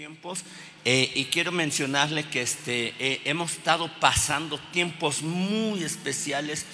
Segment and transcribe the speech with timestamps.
[0.00, 0.44] tiempos
[0.86, 6.64] eh, y quiero mencionarle que este, eh, hemos estado pasando tiempos muy especiales,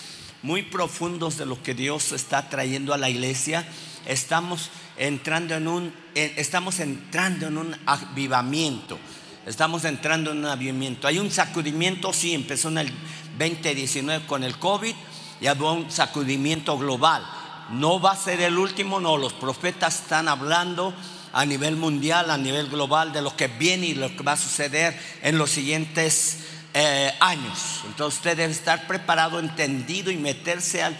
[0.45, 3.67] muy profundos de lo que Dios está trayendo a la iglesia.
[4.07, 8.97] Estamos entrando en un, estamos entrando en un avivamiento.
[9.45, 11.09] Estamos entrando en un avivamiento.
[11.09, 12.93] Hay un sacudimiento, sí, empezó en el
[13.41, 14.95] 2019 con el COVID
[15.41, 17.27] y hubo un sacudimiento global.
[17.73, 20.95] No va a ser el último, no, los profetas están hablando
[21.37, 24.37] a nivel mundial, a nivel global, de lo que viene y lo que va a
[24.39, 26.39] suceder en los siguientes
[26.73, 27.83] eh, años.
[27.85, 30.97] Entonces usted debe estar preparado, entendido y meterse al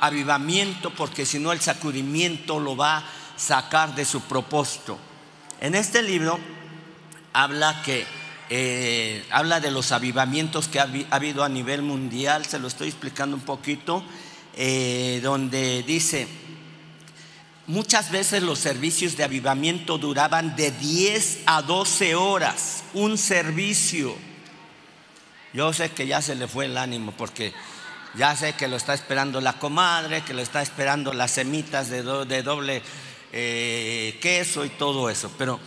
[0.00, 3.04] avivamiento, porque si no el sacudimiento lo va a
[3.36, 4.98] sacar de su propósito.
[5.60, 6.38] En este libro
[7.34, 8.06] habla que
[8.48, 13.36] eh, habla de los avivamientos que ha, habido a nivel mundial, se lo estoy explicando
[13.36, 14.02] un poquito,
[14.56, 16.28] eh, donde dice
[17.66, 24.14] Muchas veces los servicios de avivamiento duraban de 10 a 12 horas, un servicio.
[25.54, 27.54] Yo sé que ya se le fue el ánimo porque
[28.16, 32.02] ya sé que lo está esperando la comadre, que lo está esperando las semitas de,
[32.02, 32.82] doble
[33.32, 35.32] eh, queso y todo eso.
[35.38, 35.58] Pero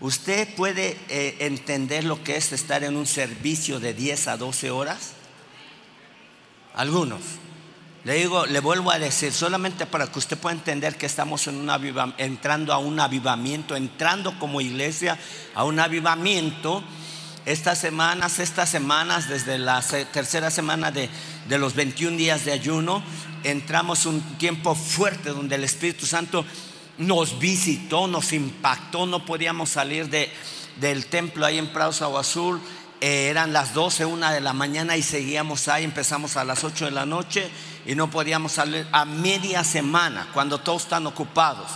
[0.00, 4.70] usted puede eh, entender lo que es estar en un servicio de 10 a 12
[4.70, 5.12] horas.
[6.74, 7.20] Algunos.
[8.04, 11.66] Le digo, le vuelvo a decir, solamente para que usted pueda entender que estamos en
[12.18, 15.18] entrando a un avivamiento, entrando como iglesia
[15.54, 16.84] a un avivamiento.
[17.46, 19.82] Estas semanas, estas semanas, desde la
[20.12, 21.08] tercera semana de,
[21.48, 23.02] de los 21 días de ayuno,
[23.42, 26.44] entramos un tiempo fuerte donde el Espíritu Santo
[26.98, 30.30] nos visitó, nos impactó, no podíamos salir de,
[30.78, 32.60] del templo ahí en Prado Agua Azul.
[33.00, 36.86] Eh, eran las 12, una de la mañana y seguíamos ahí, empezamos a las 8
[36.86, 37.50] de la noche
[37.86, 41.70] y no podíamos salir a media semana cuando todos están ocupados.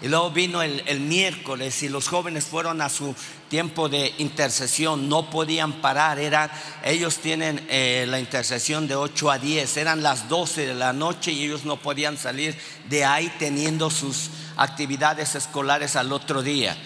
[0.00, 3.16] Y luego vino el, miércoles y los jóvenes fueron a su
[3.48, 6.50] tiempo de intercesión, no podían parar, eran,
[6.84, 11.32] ellos tienen eh, la intercesión de 8 a 10, eran las 12 de la noche
[11.32, 12.56] y ellos no podían salir
[12.88, 16.76] de ahí teniendo sus actividades escolares al otro día.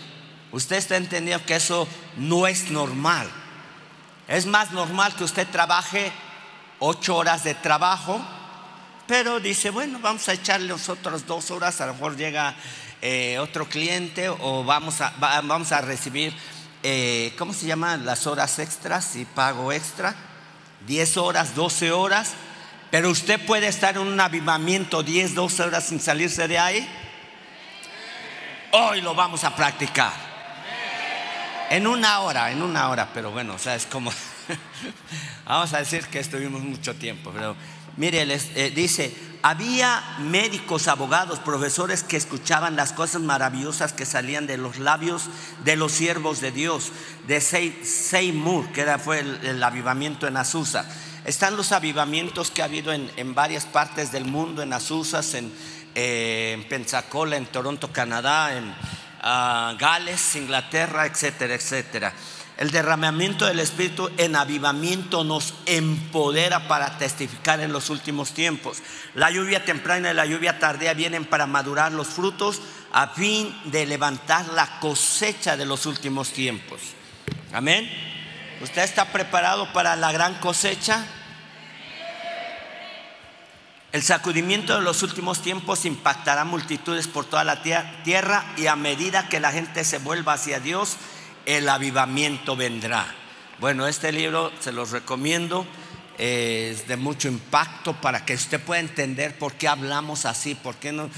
[0.50, 1.86] Usted está entendiendo que eso
[2.16, 3.28] no es normal.
[4.26, 6.12] Es más normal que usted trabaje
[6.84, 8.20] ocho horas de trabajo,
[9.06, 12.56] pero dice, bueno, vamos a echarle otras dos horas, a lo mejor llega
[13.00, 16.34] eh, otro cliente o vamos a, vamos a recibir,
[16.82, 20.14] eh, ¿cómo se llaman las horas extras y pago extra?
[20.86, 22.32] 10 horas, 12 horas,
[22.90, 26.88] pero usted puede estar en un avivamiento 10, 12 horas sin salirse de ahí.
[28.72, 30.12] Hoy lo vamos a practicar.
[31.70, 34.12] En una hora, en una hora, pero bueno, o sea, es como...
[35.46, 37.56] Vamos a decir que estuvimos mucho tiempo, pero
[37.96, 44.46] mire, les, eh, dice, había médicos, abogados, profesores que escuchaban las cosas maravillosas que salían
[44.46, 45.24] de los labios
[45.64, 46.92] de los siervos de Dios,
[47.26, 50.86] de Seymour, que era, fue el, avivamiento en Azusa.
[51.24, 55.52] Están los avivamientos que ha habido en, varias partes del mundo, en Azusa, en,
[55.94, 58.72] eh, en Pensacola, en Toronto, Canadá, en
[59.22, 62.12] ah, Gales, Inglaterra, etcétera, etcétera.
[62.62, 68.78] El derramamiento del Espíritu en avivamiento nos empodera para testificar en los últimos tiempos.
[69.16, 72.60] La lluvia temprana y la lluvia tardía vienen para madurar los frutos
[72.92, 76.80] a fin de levantar la cosecha de los últimos tiempos.
[77.52, 77.90] Amén.
[78.60, 81.04] ¿Usted está preparado para la gran cosecha?
[83.90, 89.28] El sacudimiento de los últimos tiempos impactará multitudes por toda la tierra y a medida
[89.28, 90.96] que la gente se vuelva hacia Dios,
[91.46, 93.06] el avivamiento vendrá.
[93.58, 95.66] Bueno, este libro se los recomiendo,
[96.18, 100.92] es de mucho impacto para que usted pueda entender por qué hablamos así, por qué
[100.92, 101.08] no.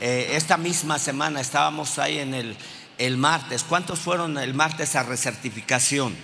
[0.00, 2.56] Eh, esta misma semana estábamos ahí en el,
[2.98, 3.64] el martes.
[3.64, 6.14] ¿Cuántos fueron el martes a recertificación?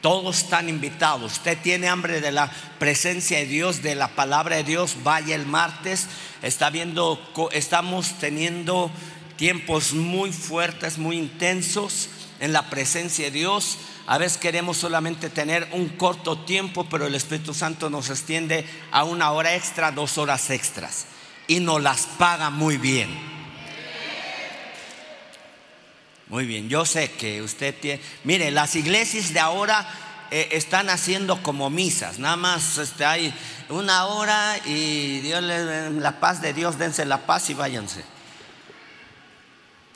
[0.00, 1.32] Todos están invitados.
[1.32, 4.96] Usted tiene hambre de la presencia de Dios, de la palabra de Dios.
[5.02, 6.06] Vaya el martes.
[6.42, 7.20] Está viendo,
[7.52, 8.92] estamos teniendo
[9.36, 12.08] tiempos muy fuertes, muy intensos
[12.40, 13.78] en la presencia de Dios.
[14.06, 19.04] A veces queremos solamente tener un corto tiempo, pero el Espíritu Santo nos extiende a
[19.04, 21.06] una hora extra, dos horas extras.
[21.46, 23.08] Y nos las paga muy bien.
[26.28, 28.02] Muy bien, yo sé que usted tiene...
[28.24, 29.88] Mire, las iglesias de ahora
[30.30, 32.18] eh, están haciendo como misas.
[32.18, 33.32] Nada más este, hay
[33.70, 38.04] una hora y Dios la paz de Dios, dense la paz y váyanse.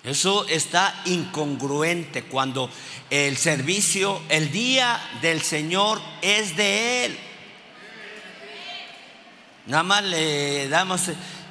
[0.05, 2.69] Eso está incongruente cuando
[3.09, 7.19] el servicio, el día del Señor es de Él.
[9.67, 11.03] Nada más le damos,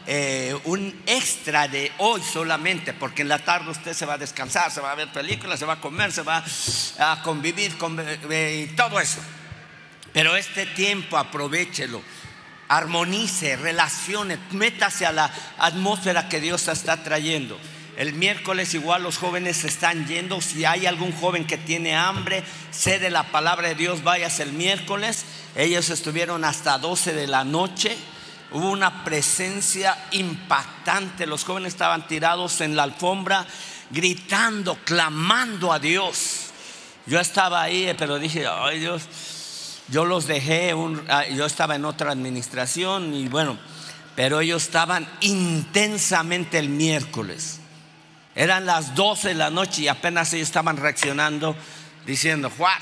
[0.05, 4.69] eh, un extra de hoy solamente, porque en la tarde usted se va a descansar,
[4.69, 6.43] se va a ver películas, se va a comer, se va
[6.99, 9.19] a convivir, con, eh, todo eso.
[10.11, 12.01] Pero este tiempo aprovechelo,
[12.67, 17.57] armonice, relacione, métase a la atmósfera que Dios está trayendo.
[17.97, 20.41] El miércoles igual los jóvenes están yendo.
[20.41, 22.43] Si hay algún joven que tiene hambre,
[22.85, 25.25] de la palabra de Dios, vayas el miércoles.
[25.55, 27.95] Ellos estuvieron hasta 12 de la noche.
[28.51, 31.25] Hubo una presencia impactante.
[31.25, 33.45] Los jóvenes estaban tirados en la alfombra,
[33.91, 36.47] gritando, clamando a Dios.
[37.05, 39.03] Yo estaba ahí, pero dije, ay Dios,
[39.89, 40.73] yo los dejé,
[41.09, 43.57] ah, yo estaba en otra administración y bueno,
[44.15, 47.60] pero ellos estaban intensamente el miércoles.
[48.35, 51.55] Eran las 12 de la noche y apenas ellos estaban reaccionando
[52.05, 52.79] diciendo, Juan,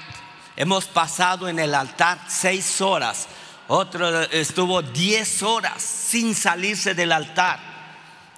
[0.56, 3.28] hemos pasado en el altar seis horas,
[3.68, 7.60] otro estuvo diez horas sin salirse del altar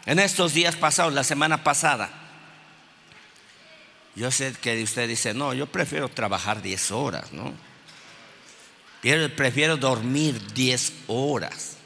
[0.06, 2.10] en estos días pasados, la semana pasada.
[4.16, 7.54] Yo sé que usted dice, no, yo prefiero trabajar diez horas, ¿no?
[9.36, 11.78] Prefiero dormir diez horas.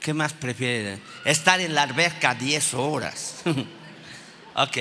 [0.00, 0.98] ¿Qué más prefiere?
[1.26, 3.42] Estar en la alberca 10 horas.
[4.54, 4.78] ok,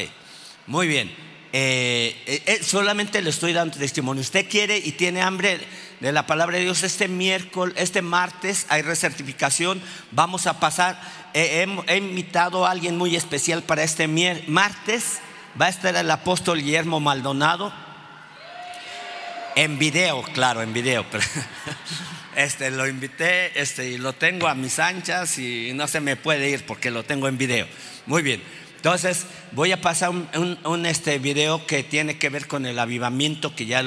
[0.67, 1.13] muy bien.
[1.51, 4.21] Eh, eh, eh, solamente le estoy dando testimonio.
[4.21, 5.59] Usted quiere y tiene hambre
[5.99, 6.83] de la palabra de Dios.
[6.83, 9.81] Este miércoles, este martes hay recertificación.
[10.11, 11.01] Vamos a pasar.
[11.33, 11.67] he,
[11.97, 15.19] invitado a alguien muy especial para este martes.
[15.59, 17.73] Va a estar el apóstol Guillermo Maldonado.
[19.57, 21.05] En video, claro, en video.
[22.35, 26.49] Este, lo invité este, y lo tengo a mis anchas y no se me puede
[26.49, 27.67] ir porque lo tengo en video.
[28.05, 28.41] Muy bien.
[28.79, 33.65] Entonces voy a pasar un, este video que tiene que ver con el avivamiento que
[33.65, 33.83] ya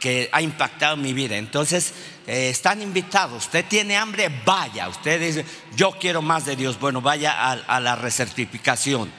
[0.00, 1.36] que ha impactado mi vida.
[1.36, 1.94] Entonces
[2.26, 3.44] eh, están invitados.
[3.44, 4.88] Usted tiene hambre, vaya.
[4.88, 5.44] Usted dice,
[5.76, 6.80] yo quiero más de Dios.
[6.80, 9.12] Bueno, vaya a, la recertificación.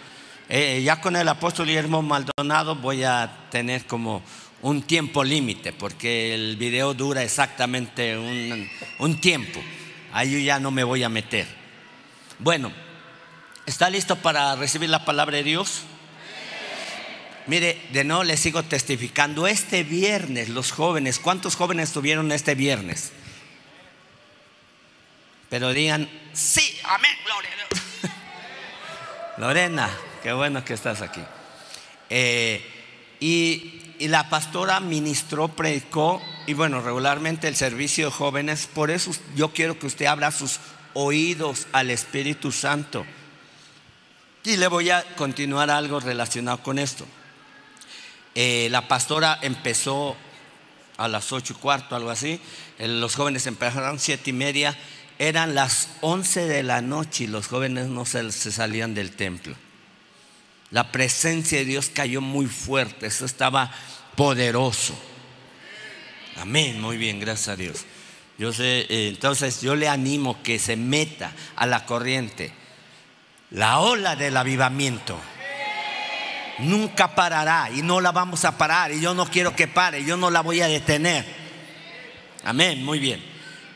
[0.49, 4.21] Eh, ya con el apóstol Guillermo Maldonado voy a tener como
[4.63, 9.61] un tiempo límite, porque el video dura exactamente un, tiempo.
[10.13, 11.45] Ahí ya no me voy a meter.
[12.39, 12.71] Bueno,
[13.65, 15.81] ¿está listo para recibir la palabra de Dios?
[17.45, 19.47] Mire, de nuevo le sigo testificando.
[19.47, 23.11] Este viernes, los jóvenes, ¿cuántos jóvenes tuvieron este viernes?
[25.49, 28.11] Pero digan, sí, amén, gloria a Dios.
[29.39, 29.89] Lorena,
[30.23, 31.21] qué bueno que estás aquí.
[32.09, 32.65] Eh,
[33.19, 39.11] y y la pastora ministró, predicó, y bueno, regularmente el servicio de jóvenes, por eso
[39.35, 40.59] yo quiero que usted abra sus
[40.93, 43.05] oídos al Espíritu Santo.
[44.43, 47.05] Y le voy a continuar algo relacionado con esto.
[48.35, 50.17] Eh, la pastora empezó
[50.97, 52.41] a las ocho y cuarto, algo así.
[52.79, 54.77] Los jóvenes empezaron siete y media.
[55.19, 59.55] Eran las once de la noche y los jóvenes no se salían del templo.
[60.73, 63.69] La presencia de Dios cayó muy fuerte, eso estaba
[64.15, 64.95] poderoso.
[66.37, 67.85] Amén, muy bien, gracias a Dios.
[68.39, 72.51] Yo sé, eh, entonces yo le animo que se meta a la corriente.
[73.51, 75.15] La ola del avivamiento
[76.57, 80.17] nunca parará y no la vamos a parar y yo no quiero que pare, yo
[80.17, 81.23] no la voy a detener.
[82.43, 83.23] Amén, muy bien,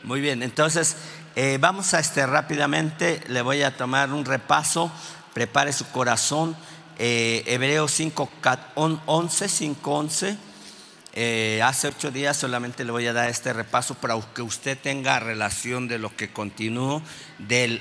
[0.02, 0.42] muy bien.
[0.42, 0.96] Entonces
[1.36, 4.90] eh, vamos a este rápidamente, le voy a tomar un repaso,
[5.32, 6.56] prepare su corazón
[6.98, 8.30] eh, Hebreos 5,
[8.74, 10.36] 11, 5, 11.
[11.62, 15.88] hace ocho días solamente le voy a dar este repaso para que usted tenga relación
[15.88, 17.02] de lo que continúo.
[17.38, 17.80] Del,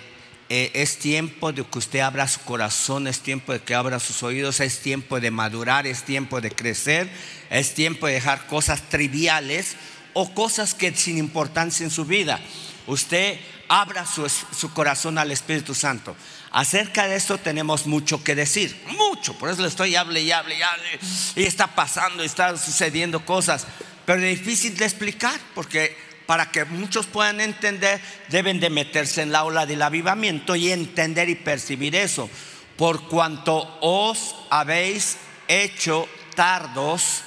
[0.50, 4.24] eh, es tiempo de que usted abra su corazón, es tiempo de que abra sus
[4.24, 7.10] oídos, es tiempo de madurar, es tiempo de crecer,
[7.50, 9.76] es tiempo de dejar cosas triviales
[10.14, 12.40] o cosas que sin importancia en su vida.
[12.88, 16.16] Usted abra su corazón al Espíritu Santo.
[16.52, 20.58] Acerca de esto tenemos mucho que decir, mucho, por eso le estoy hable y hable
[20.58, 21.00] y hable,
[21.36, 23.68] y está pasando, está sucediendo cosas,
[24.06, 29.32] pero es difícil de explicar, porque para que muchos puedan entender, deben de meterse en
[29.32, 32.30] la ola del avivamiento y entender y percibir eso,
[32.78, 37.24] por cuanto os habéis hecho tardos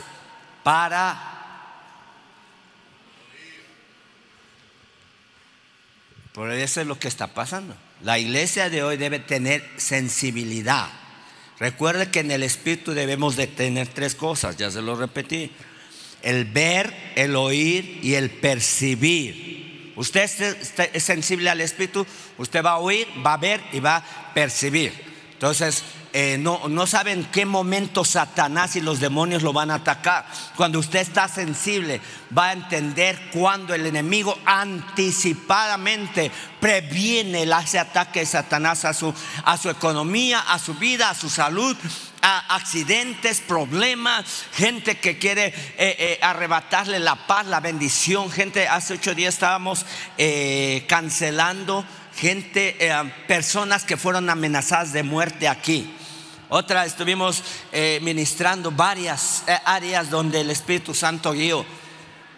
[0.62, 1.26] para...
[6.32, 7.76] Por eso es lo que está pasando.
[8.02, 10.88] La iglesia de hoy debe tener sensibilidad.
[11.58, 15.50] Recuerde que en el espíritu debemos de tener tres cosas, ya se lo repetí.
[16.22, 19.92] El ver, el oír y el percibir.
[19.96, 20.30] Usted
[20.94, 22.06] es sensible al espíritu,
[22.38, 24.92] usted va a oír, va a ver y va a percibir.
[25.34, 30.26] Entonces, eh, no, no saben qué momento Satanás y los demonios lo van a atacar.
[30.56, 32.00] Cuando usted está sensible,
[32.36, 39.14] va a entender cuando el enemigo anticipadamente previene ese ataque de Satanás a su,
[39.44, 41.76] a su economía, a su vida, a su salud,
[42.22, 48.32] a accidentes, problemas, gente que quiere eh, eh, arrebatarle la paz, la bendición.
[48.32, 49.86] Gente, hace ocho días estábamos
[50.88, 51.84] cancelando
[52.16, 52.76] gente,
[53.28, 55.94] personas que fueron amenazadas de muerte aquí.
[56.52, 61.64] Otra, estuvimos eh, ministrando varias eh, áreas donde el Espíritu Santo guió.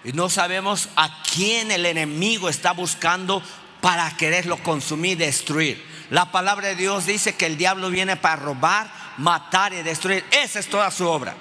[0.05, 3.43] Y no sabemos a quién el enemigo está buscando
[3.81, 5.83] para quererlo consumir, destruir.
[6.11, 10.23] La palabra de Dios dice que el diablo viene para robar, matar y destruir.
[10.31, 11.35] Esa es toda su obra.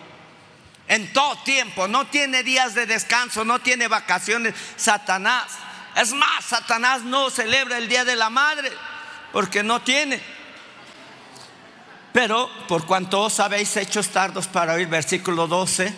[0.88, 4.56] En todo tiempo, no tiene días de descanso, no tiene vacaciones.
[4.78, 5.44] Satanás.
[5.98, 8.72] Es más, Satanás no celebra el Día de la Madre
[9.34, 10.22] porque no tiene.
[12.14, 15.94] Pero por cuanto os habéis hecho tardos para oír, versículo 12,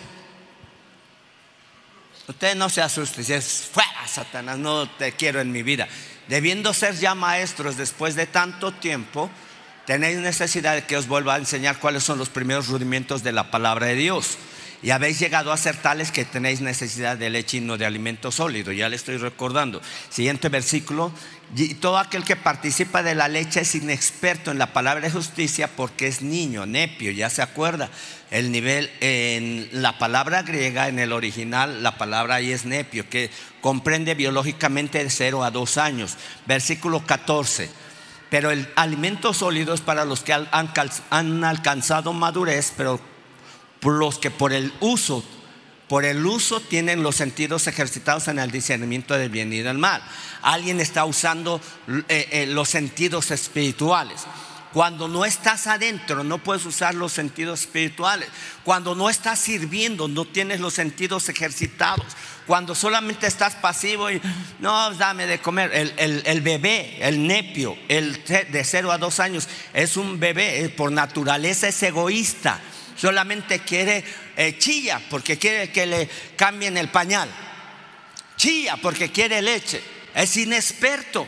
[2.28, 5.88] usted no se asuste, si es fuera, Satanás, no te quiero en mi vida.
[6.28, 9.28] Debiendo ser ya maestros después de tanto tiempo,
[9.86, 13.50] tenéis necesidad de que os vuelva a enseñar cuáles son los primeros rudimentos de la
[13.50, 14.38] palabra de Dios.
[14.82, 18.30] Y habéis llegado a ser tales que tenéis necesidad de leche y no de alimento
[18.30, 18.70] sólido.
[18.70, 19.80] Ya le estoy recordando.
[20.10, 21.10] Siguiente versículo.
[21.56, 25.68] Y todo aquel que participa de la leche es inexperto en la palabra de justicia
[25.68, 27.90] porque es niño, nepio, ya se acuerda.
[28.30, 33.30] El nivel en la palabra griega, en el original, la palabra ahí es nepio, que
[33.60, 36.16] comprende biológicamente de 0 a 2 años.
[36.46, 37.70] Versículo 14.
[38.30, 40.48] Pero el alimento sólido es para los que han,
[41.10, 43.00] han alcanzado madurez, pero
[43.82, 45.24] los que por el uso
[45.88, 50.02] por el uso tienen los sentidos ejercitados en el discernimiento del bien y del mal.
[50.42, 51.60] Alguien está usando
[52.08, 54.22] eh, eh, los sentidos espirituales.
[54.72, 58.28] Cuando no estás adentro, no puedes usar los sentidos espirituales.
[58.64, 62.06] Cuando no estás sirviendo, no tienes los sentidos ejercitados.
[62.46, 64.20] Cuando solamente estás pasivo y
[64.58, 65.70] no, dame de comer.
[65.96, 70.90] El, bebé, el nepio, el de 0 a 2 años, es un bebé, eh, por
[70.90, 72.60] naturaleza es egoísta
[72.96, 74.04] solamente quiere
[74.58, 77.28] chilla porque quiere que le cambien el pañal.
[78.36, 79.82] Chilla porque quiere leche.
[80.14, 81.26] Es inexperto.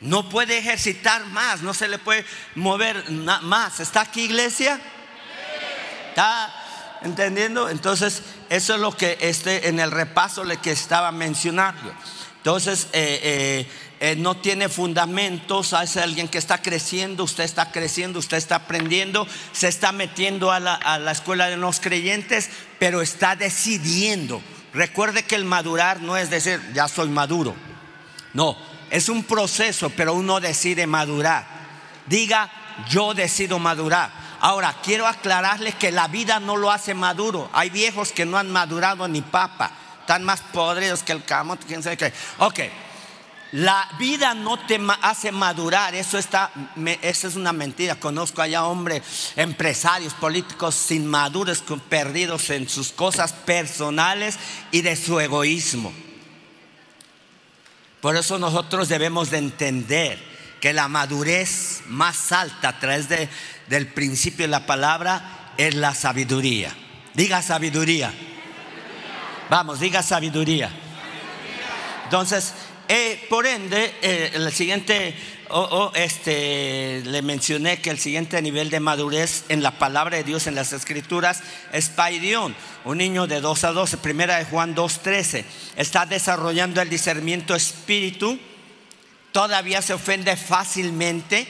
[0.00, 3.80] No puede ejercitar más, no se le puede mover más.
[3.80, 4.78] ¿Está aquí iglesia?
[6.10, 6.54] ¿Está
[7.02, 7.70] entendiendo?
[7.70, 11.94] Entonces, eso es lo que este, en el repaso le que estaba mencionando.
[12.36, 13.70] Entonces, eh, eh,
[14.06, 19.26] eh, no tiene fundamentos, es alguien que está creciendo, usted está creciendo, usted está aprendiendo,
[19.52, 24.42] se está metiendo a la, a la escuela de los creyentes, pero está decidiendo.
[24.74, 27.54] Recuerde que el madurar no es decir, ya soy maduro.
[28.34, 28.58] No,
[28.90, 31.46] es un proceso, pero uno decide madurar.
[32.06, 32.50] Diga,
[32.90, 34.10] yo decido madurar.
[34.40, 37.48] Ahora, quiero aclararles que la vida no lo hace maduro.
[37.54, 39.70] Hay viejos que no han madurado ni papa,
[40.00, 42.12] están más podridos que el camote, quién sabe qué.
[42.36, 42.60] Ok,
[43.54, 46.50] la vida no te hace madurar, eso, está,
[47.02, 47.94] es una mentira.
[47.94, 54.40] Conozco allá hombres, empresarios, políticos inmaduros, perdidos en sus cosas personales
[54.72, 55.92] y de su egoísmo.
[58.00, 60.20] Por eso nosotros debemos de entender
[60.60, 63.28] que la madurez más alta a través de,
[63.68, 66.74] del principio de la palabra es la sabiduría.
[67.14, 68.12] Diga sabiduría.
[69.48, 70.72] Vamos, diga sabiduría.
[72.02, 72.52] Entonces,
[72.88, 75.14] eh, por ende, eh, el siguiente,
[75.94, 80.54] este, le mencioné que el siguiente nivel de madurez en la palabra de Dios, en
[80.54, 85.44] las escrituras, es Paidión, un niño de 2 a 12, primera de Juan 2, 13.
[85.76, 88.38] Está desarrollando el discernimiento espíritu,
[89.32, 91.46] todavía se ofende fácilmente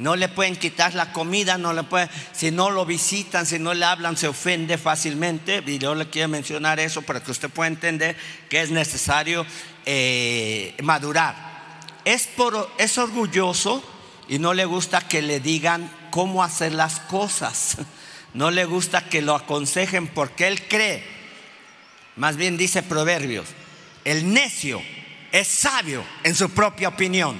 [0.00, 3.74] no le pueden quitar la comida, no le pueden, si no lo visitan, si no
[3.74, 5.62] le hablan, se ofende fácilmente.
[5.66, 8.16] Y yo le quiero mencionar eso para que usted pueda entender
[8.48, 9.44] que es necesario
[9.84, 11.36] eh, madurar.
[12.06, 13.84] Es, por, es orgulloso
[14.26, 17.76] y no le gusta que le digan cómo hacer las cosas.
[18.32, 21.02] No le gusta que lo aconsejen porque él cree.
[22.14, 23.48] Más bien dice Proverbios,
[24.04, 24.80] el necio
[25.32, 27.36] es sabio en su propia opinión.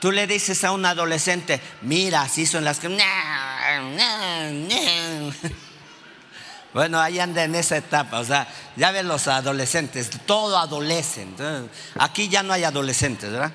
[0.00, 2.88] Tú le dices a un adolescente, mira, así son las que...
[6.74, 11.36] Bueno, ahí anda en esa etapa, o sea, ya ven los adolescentes, todo adolecen.
[12.00, 13.52] Aquí ya no hay adolescentes, ¿verdad?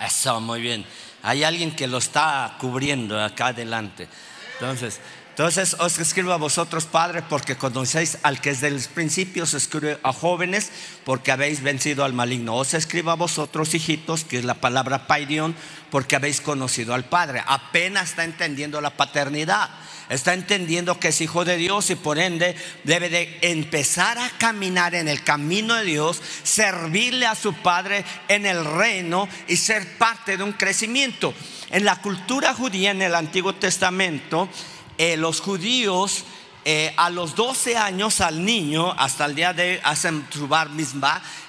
[0.00, 0.86] Eso, muy bien.
[1.22, 4.08] Hay alguien que lo está cubriendo acá adelante.
[4.54, 4.98] Entonces,
[5.40, 9.62] Entonces os escribo a vosotros, padres, porque conocéis al que es de los principios, os
[9.62, 10.70] escribo a jóvenes,
[11.06, 12.56] porque habéis vencido al maligno.
[12.56, 15.56] Os escribo a vosotros, hijitos, que es la palabra paidión,
[15.90, 17.42] porque habéis conocido al Padre.
[17.46, 19.70] Apenas está entendiendo la paternidad,
[20.10, 22.54] está entendiendo que es hijo de Dios y por ende
[22.84, 28.44] debe de empezar a caminar en el camino de Dios, servirle a su Padre en
[28.44, 31.32] el reino y ser parte de un crecimiento.
[31.70, 34.50] En la cultura judía en el Antiguo Testamento,
[35.02, 36.24] eh, los judíos
[36.66, 40.68] eh, a los 12 años al niño, hasta el día de hoy, hacen su bar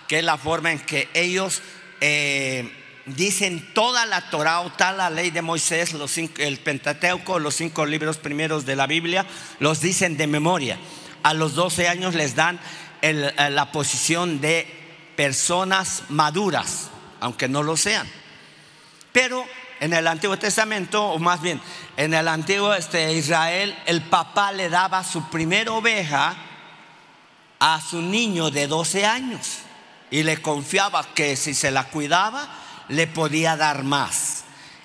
[0.07, 1.61] que es la forma en que ellos
[1.99, 2.71] eh,
[3.07, 5.93] dicen toda la Torah o tal la ley de Moisés,
[6.37, 9.25] el Pentateuco, los cinco libros primeros de la Biblia,
[9.59, 10.79] los dicen de memoria.
[11.21, 12.57] A los 12 años les dan
[13.01, 14.65] la posición de
[15.17, 16.89] personas maduras,
[17.19, 18.07] aunque no lo sean.
[19.11, 19.45] Pero
[19.81, 21.59] en el Antiguo Testamento, o más bien
[21.97, 26.35] en el Antiguo este, Israel, el papá le daba su primera oveja
[27.59, 29.57] a su niño de 12 años
[30.11, 32.47] y le confiaba que si se la cuidaba,
[32.89, 34.43] le podía dar más.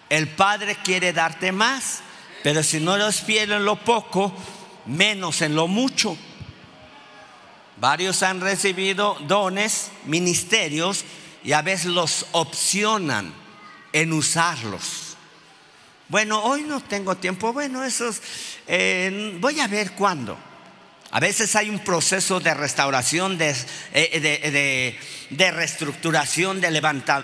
[0.09, 2.01] El padre quiere darte más,
[2.43, 4.33] pero si no los fiel en lo poco,
[4.87, 6.17] menos en lo mucho.
[7.77, 11.05] Varios han recibido dones, ministerios,
[11.45, 13.46] y a veces los opcionan
[13.93, 15.17] en usarlos.
[16.09, 17.53] Bueno, hoy no tengo tiempo.
[17.53, 18.11] Bueno, eso
[18.67, 20.39] eh, voy a ver cuándo.
[21.13, 23.55] A veces hay un proceso de restauración, de,
[23.95, 24.99] eh,
[25.31, 26.69] de, reestructuración, de,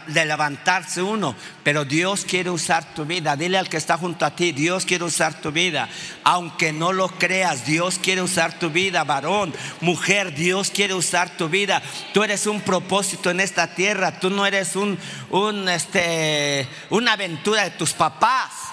[0.07, 1.35] de levantarse uno.
[1.65, 3.37] Pero Dios quiere usar tu vida.
[3.37, 5.89] Dile al que está junto a ti, Dios quiere usar tu vida.
[6.23, 11.49] Aunque no lo creas, Dios quiere usar tu vida, varón, mujer, Dios quiere usar tu
[11.49, 11.83] vida.
[12.15, 14.21] Tú eres un propósito en esta tierra.
[14.21, 14.97] Tú no eres un,
[15.31, 18.72] un este, una aventura de tus papás.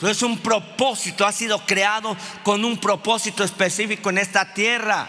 [0.00, 5.06] Entonces un propósito, ha sido creado con un propósito específico en esta tierra.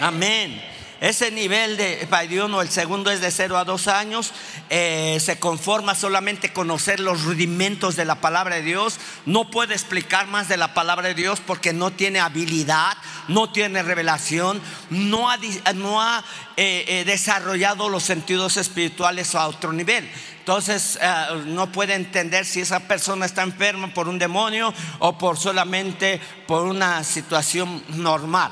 [0.00, 0.60] Amén.
[1.00, 2.08] Ese nivel de
[2.52, 4.32] o el segundo es de 0 a 2 años,
[4.68, 8.98] eh, se conforma solamente conocer los rudimentos de la palabra de Dios.
[9.24, 12.96] No puede explicar más de la palabra de Dios porque no tiene habilidad,
[13.28, 15.38] no tiene revelación, no ha,
[15.76, 16.24] no ha
[16.56, 20.10] eh, eh, desarrollado los sentidos espirituales a otro nivel.
[20.48, 25.36] Entonces eh, no puede entender si esa persona está enferma por un demonio o por
[25.36, 28.50] solamente por una situación normal.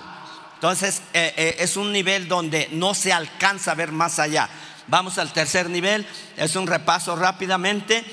[0.57, 4.47] Entonces eh, eh, es un nivel donde no se alcanza a ver más allá.
[4.89, 8.05] Vamos al tercer nivel, es un repaso rápidamente.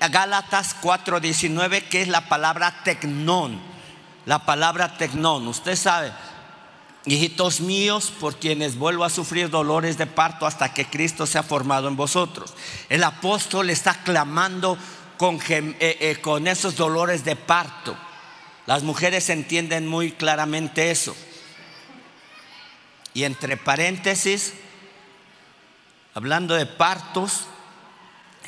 [0.00, 3.60] Gálatas 4:19, que es la palabra tecnón.
[4.24, 6.10] La palabra tecnón, usted sabe,
[7.06, 11.86] Hijitos míos, por quienes vuelvo a sufrir dolores de parto hasta que Cristo sea formado
[11.86, 12.52] en vosotros.
[12.88, 14.76] El apóstol está clamando
[15.16, 17.96] con, eh, eh, con esos dolores de parto.
[18.66, 21.16] Las mujeres entienden muy claramente eso.
[23.14, 24.54] Y entre paréntesis,
[26.12, 27.46] hablando de partos,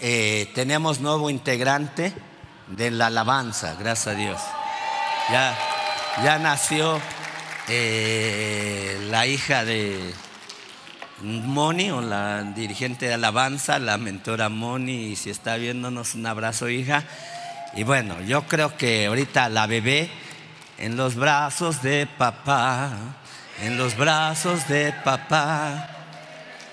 [0.00, 2.12] eh, tenemos nuevo integrante
[2.66, 4.40] de la alabanza, gracias a Dios.
[5.30, 5.56] Ya,
[6.24, 7.00] ya nació
[7.70, 10.14] eh, la hija de
[11.22, 16.68] Moni o la dirigente de alabanza, la mentora Moni, y si está viéndonos un abrazo
[16.68, 17.04] hija.
[17.74, 20.08] Y bueno, yo creo que ahorita la bebé
[20.78, 22.92] en los brazos de papá,
[23.62, 25.90] en los brazos de papá,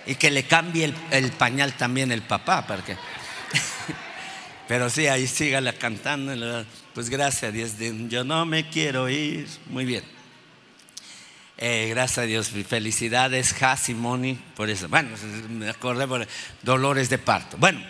[0.06, 2.96] y que le cambie el, pañal también el papá, porque...
[4.68, 6.66] Pero sí, ahí sígala cantando.
[6.94, 7.72] Pues gracias Dios,
[8.08, 9.48] yo no me quiero ir.
[9.70, 10.15] Muy bien.
[11.58, 13.56] Eh, gracias a Dios, felicidades,
[13.96, 14.90] Moni por eso.
[14.90, 15.12] Bueno,
[15.50, 16.28] me acordé por
[16.62, 17.56] dolores de parto.
[17.58, 17.82] Bueno,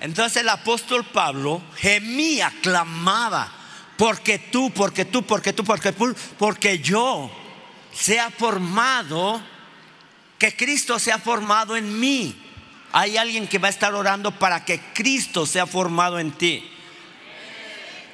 [0.00, 3.52] entonces el apóstol Pablo gemía, clamaba,
[3.98, 7.30] porque tú, porque tú, porque tú, porque tú, porque yo
[7.92, 9.42] sea formado,
[10.38, 12.40] que Cristo sea formado en mí.
[12.92, 16.70] Hay alguien que va a estar orando para que Cristo sea formado en ti.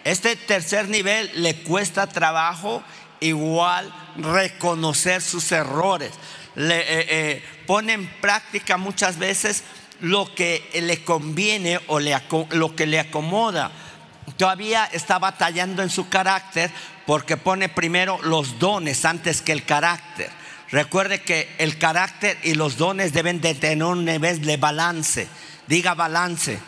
[0.02, 2.82] Este tercer nivel le cuesta trabajo
[3.20, 6.12] igual reconocer sus errores.
[6.54, 9.62] Le, eh, eh, pone en práctica muchas veces
[10.00, 13.70] lo que le conviene o lo que le acomoda.
[14.36, 16.70] Todavía está batallando en su carácter
[17.06, 20.30] porque pone primero los dones antes que el carácter.
[20.70, 25.28] Recuerde que el carácter y los dones deben de tener un nivel de balance.
[25.66, 26.58] Diga balance.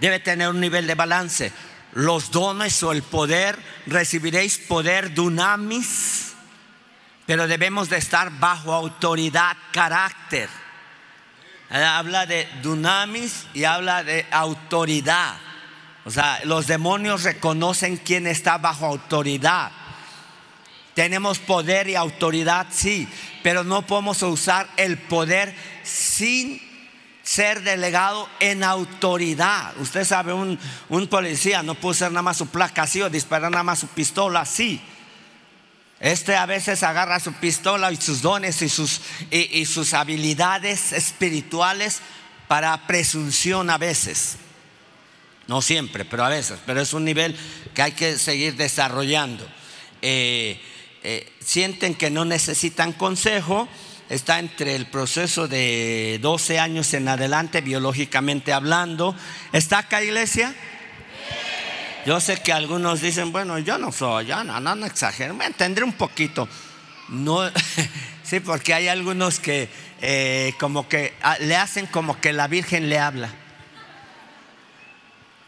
[0.00, 1.52] Debe tener un nivel de balance
[1.94, 6.34] los dones o el poder, recibiréis poder dunamis,
[7.24, 10.48] pero debemos de estar bajo autoridad, carácter.
[11.70, 15.36] Habla de dunamis y habla de autoridad.
[16.04, 19.72] O sea, los demonios reconocen quién está bajo autoridad.
[20.94, 23.08] Tenemos poder y autoridad, sí,
[23.42, 26.60] pero no podemos usar el poder sin
[27.24, 29.76] ser delegado en autoridad.
[29.78, 30.58] Usted sabe, un,
[31.08, 34.42] policía no puede ser nada más su placa así o disparar nada más su pistola
[34.42, 34.80] así.
[35.98, 42.00] Este a veces agarra su pistola y sus dones y sus, y sus habilidades espirituales
[42.46, 44.36] para presunción a veces.
[45.46, 46.58] No siempre, pero a veces.
[46.64, 47.36] Pero es un nivel
[47.74, 49.46] que hay que seguir desarrollando.
[50.02, 50.60] Eh,
[51.02, 53.68] eh, sienten que no necesitan consejo.
[54.10, 59.16] Está entre el proceso de 12 años en adelante, biológicamente hablando.
[59.52, 60.54] ¿Está acá, iglesia?
[62.04, 65.50] Yo sé que algunos dicen, bueno, yo no soy, ya no, no, no exagero, me
[65.52, 66.46] tendré un poquito.
[67.08, 67.40] No,
[68.22, 69.70] sí, porque hay algunos que
[70.02, 73.30] eh, como que ah, le hacen como que la Virgen le habla.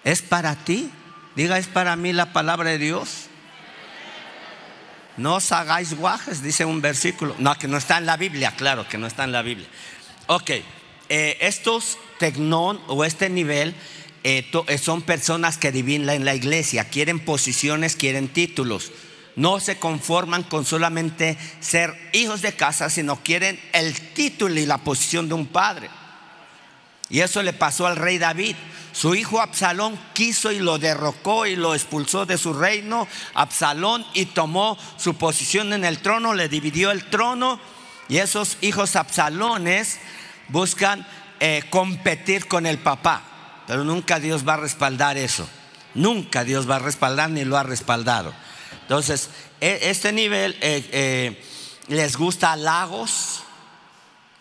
[0.02, 0.90] ¿Es para ti?
[1.34, 3.25] Diga, es para mí la palabra de Dios.
[5.16, 7.34] No os hagáis guajes, dice un versículo.
[7.38, 9.66] No, que no está en la Biblia, claro, que no está en la Biblia.
[10.26, 10.50] Ok,
[11.08, 13.74] eh, estos tecnón o este nivel
[14.24, 18.90] eh, eh, son personas que viven en la iglesia, quieren posiciones, quieren títulos.
[19.36, 24.78] No se conforman con solamente ser hijos de casa, sino quieren el título y la
[24.78, 25.90] posición de un padre.
[27.08, 28.56] Y eso le pasó al rey David.
[28.92, 33.06] Su hijo Absalón quiso y lo derrocó y lo expulsó de su reino.
[33.34, 37.60] Absalón y tomó su posición en el trono, le dividió el trono.
[38.08, 39.98] Y esos hijos Absalones
[40.48, 41.06] buscan
[41.40, 43.22] eh, competir con el papá.
[43.66, 45.48] Pero nunca Dios va a respaldar eso.
[45.94, 48.32] Nunca Dios va a respaldar ni lo ha respaldado.
[48.82, 51.44] Entonces, e, este nivel eh, eh,
[51.88, 53.42] les gusta halagos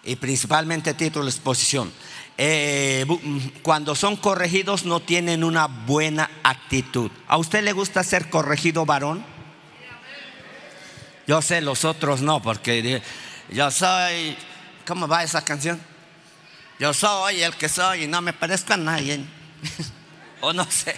[0.04, 1.92] y principalmente título de exposición.
[2.38, 7.10] Eh, mm, cuando son corregidos no tienen una buena actitud.
[7.28, 9.26] ¿A usted le gusta ser corregido varón?
[11.28, 13.02] Yo sé, los otros no, porque
[13.50, 14.38] yo soy,
[14.86, 15.82] ¿cómo va esa canción?
[16.78, 19.22] Yo soy el que soy y no me parezco a nadie.
[20.42, 20.96] o no sé,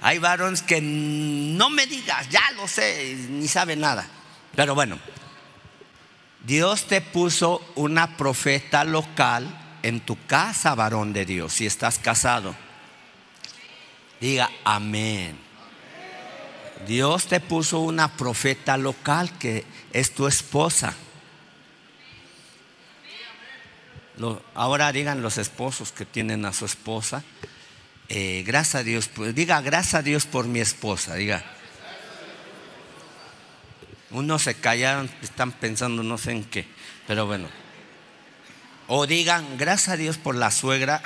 [0.00, 4.06] hay varones que no me digas, ya lo sé, ni sabe nada.
[4.54, 4.98] Pero bueno,
[6.44, 12.56] Dios te puso una profeta local en tu casa, varón de Dios, si estás casado.
[14.20, 15.38] Diga amén.
[16.88, 20.92] Dios te puso una profeta local que es tu esposa.
[24.54, 27.22] ahora digan los esposos que tienen a su esposa.
[28.08, 31.44] Eh, gracias a Dios, diga gracias a Dios por mi esposa, diga.
[34.10, 36.66] Unos se callaron, están pensando no sé en qué,
[37.06, 37.65] pero bueno.
[38.88, 41.02] O digan, gracias a Dios por la suegra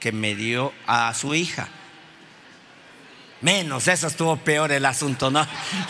[0.00, 1.68] que me dio a su hija.
[3.40, 5.44] Menos, eso estuvo peor el asunto, ¿no?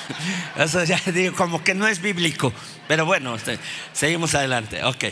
[0.57, 2.51] Eso ya digo, como que no es bíblico.
[2.89, 3.59] Pero bueno, este,
[3.93, 4.83] seguimos adelante.
[4.85, 5.05] Ok.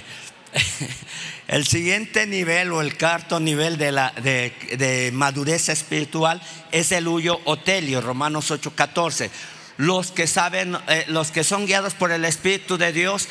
[1.49, 6.41] El siguiente nivel o el cuarto nivel de, la, de, madurez espiritual
[6.71, 9.31] es el huyo otelio, Romanos 8:14.
[9.77, 13.27] Los que saben, eh, los que son guiados por el Espíritu de Dios,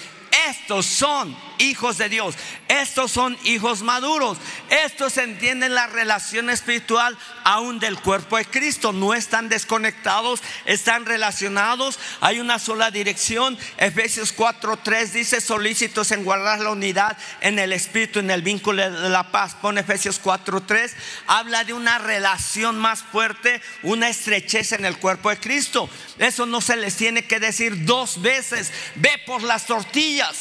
[0.50, 2.36] estos son hijos de Dios.
[2.68, 4.38] Estos son hijos maduros.
[4.70, 8.92] Estos entienden la relación espiritual aún del cuerpo de Cristo.
[8.92, 12.00] No están desconectados, están relacionados.
[12.22, 13.58] Hay una sola dirección.
[13.78, 19.10] Efesios 4:3 dice solícitos en guardar la unidad en el espíritu, en el vínculo de
[19.10, 19.56] la paz.
[19.56, 20.94] Pone Efesios 4:3.
[21.28, 25.90] Habla de una relación más fuerte, una estrechez en el cuerpo de Cristo.
[26.18, 28.72] Eso no se les tiene que decir dos veces.
[28.96, 30.38] Ve por las tortillas.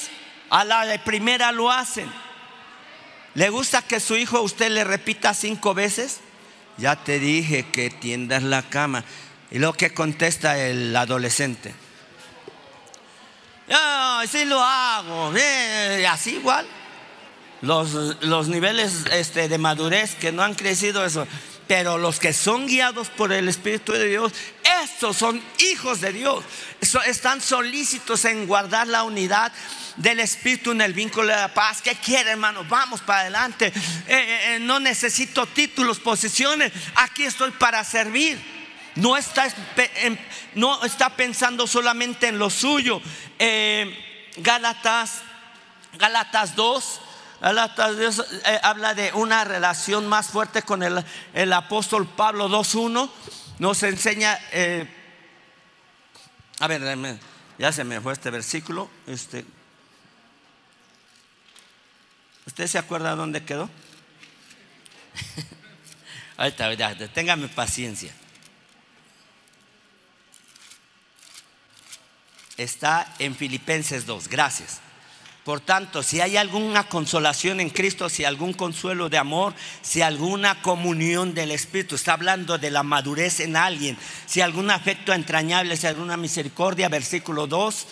[0.51, 2.11] A la de primera lo hacen.
[3.35, 6.21] ¿Le gusta que su hijo usted le repita cinco veces?
[6.79, 9.05] Ya te dije que tiendas la cama.
[9.51, 11.75] Y lo que contesta el adolescente.
[14.29, 15.33] sí lo hago.
[16.09, 16.67] así igual.
[17.61, 21.27] Los, los niveles este, de madurez que no han crecido eso.
[21.69, 24.33] Pero los que son guiados por el Espíritu de Dios,
[24.83, 26.43] estos son hijos de Dios.
[27.07, 29.53] Están solícitos en guardar la unidad
[29.97, 31.83] del Espíritu en el vínculo de la paz.
[31.83, 32.65] ¿Qué quiere, hermano?
[32.65, 33.67] Vamos para adelante.
[33.67, 33.73] Eh,
[34.09, 36.73] eh, eh, no necesito títulos, posiciones.
[36.95, 38.41] Aquí estoy para servir.
[38.95, 39.47] No está,
[40.85, 43.01] está pensando solamente en lo suyo.
[44.39, 45.21] Gálatas,
[45.99, 47.01] Gálatas 2.
[47.97, 53.11] Dios eh, habla de una relación más fuerte con el, apóstol Pablo 2.1.
[53.61, 54.89] Nos enseña, eh,
[56.59, 57.19] a ver,
[57.59, 58.91] ya se me fue este versículo.
[59.07, 59.45] Este.
[62.47, 63.71] ¿Usted se acuerda dónde quedó?
[66.37, 68.13] Ahí está, ya, téngame paciencia.
[72.57, 74.81] Está en Filipenses 2, gracias.
[75.49, 80.61] Por tanto, si hay alguna consolación en Cristo, si algún consuelo de amor, si alguna
[80.61, 85.87] comunión del Espíritu, está hablando de la madurez en alguien, si algún afecto entrañable, si
[85.87, 87.87] alguna misericordia, versículo 2,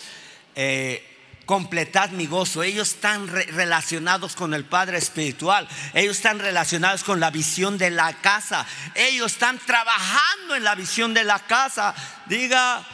[0.53, 1.17] eh,
[1.47, 2.61] completad mi gozo.
[2.61, 8.13] Ellos están relacionados con el Padre Espiritual, ellos están relacionados con la visión de la
[8.21, 11.95] casa, ellos están trabajando en la visión de la casa.
[12.27, 12.85] Diga,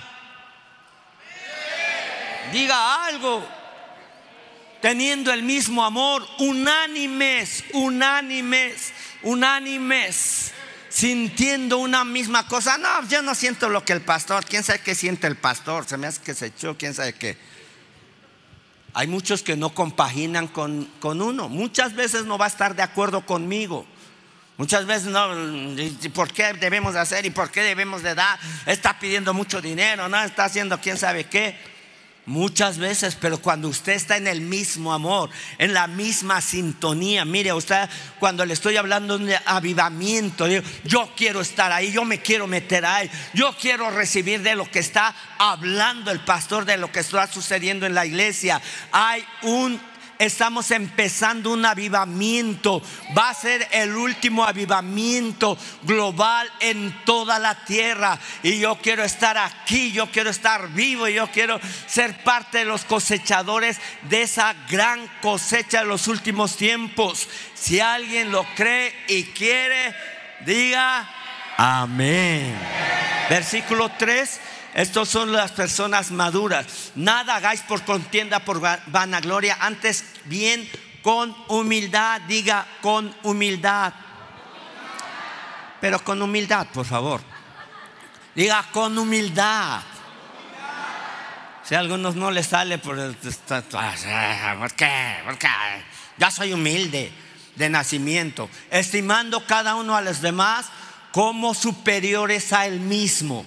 [2.54, 3.63] diga algo
[4.84, 8.92] teniendo el mismo amor, unánimes, unánimes,
[9.22, 10.52] unánimes,
[10.90, 12.78] sintiendo una misma cosa.
[12.78, 15.96] No, yo no siento lo que el pastor, quién sabe qué siente el pastor, se
[15.96, 17.38] me hace que se echó, quién sabe qué.
[18.94, 22.84] Hay muchos que no compaginan con, con uno, muchas veces no va a estar de
[22.84, 23.86] acuerdo conmigo.
[24.58, 25.30] Muchas veces no,
[26.14, 28.38] ¿por qué debemos hacer y por qué debemos de dar?
[28.66, 31.73] Está pidiendo mucho dinero, no está haciendo quién sabe qué.
[32.26, 37.52] Muchas veces, pero cuando usted está en el mismo amor, en la misma sintonía, mire,
[37.52, 40.48] usted cuando le estoy hablando de avivamiento,
[40.86, 44.80] yo quiero estar ahí, yo me quiero meter ahí, yo quiero recibir de lo que
[44.80, 48.62] está hablando el pastor, de lo que está sucediendo en la iglesia.
[48.94, 49.82] Hay un
[50.20, 52.82] estamos empezando un avivamiento.
[53.18, 58.20] Va a ser el último avivamiento global en toda la tierra.
[58.42, 62.86] Y yo quiero estar aquí, yo quiero estar vivo, yo quiero ser parte de los
[62.86, 67.28] cosechadores de esa gran cosecha de los últimos tiempos.
[67.54, 69.96] Si alguien lo cree y quiere,
[70.46, 71.10] diga
[71.58, 72.56] amén.
[73.30, 74.40] Versículo 3
[74.74, 76.92] estos son las personas maduras.
[76.96, 80.68] Nada hagáis por contienda, por vanagloria, antes bien
[81.04, 83.94] con humildad, diga con humildad.
[85.80, 87.22] Pero con humildad, por favor.
[88.34, 89.82] Diga con humildad.
[91.64, 95.22] Si a algunos no les sale por el, ¿por qué?
[95.24, 95.48] ¿Por qué?
[96.18, 97.12] Ya soy humilde
[97.56, 100.66] de nacimiento, estimando cada uno a los demás
[101.12, 103.46] como superiores a él mismo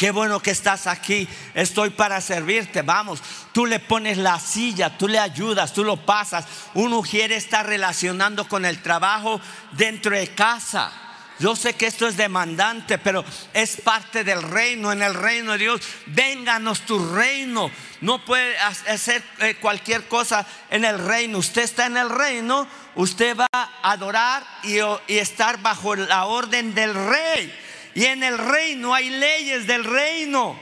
[0.00, 1.28] Qué bueno que estás aquí.
[1.52, 2.80] Estoy para servirte.
[2.80, 3.20] Vamos,
[3.52, 6.46] tú le pones la silla, tú le ayudas, tú lo pasas.
[6.72, 10.90] Un mujer está relacionando con el trabajo dentro de casa.
[11.38, 14.90] Yo sé que esto es demandante, pero es parte del reino.
[14.90, 17.70] En el reino de Dios, vénganos tu reino.
[18.00, 21.36] No puede hacer eh, cualquier cosa en el reino.
[21.36, 24.78] Usted está en el reino, usted va a adorar y
[25.18, 27.54] estar bajo la orden del rey.
[27.94, 30.58] Y en el reino hay leyes del reino.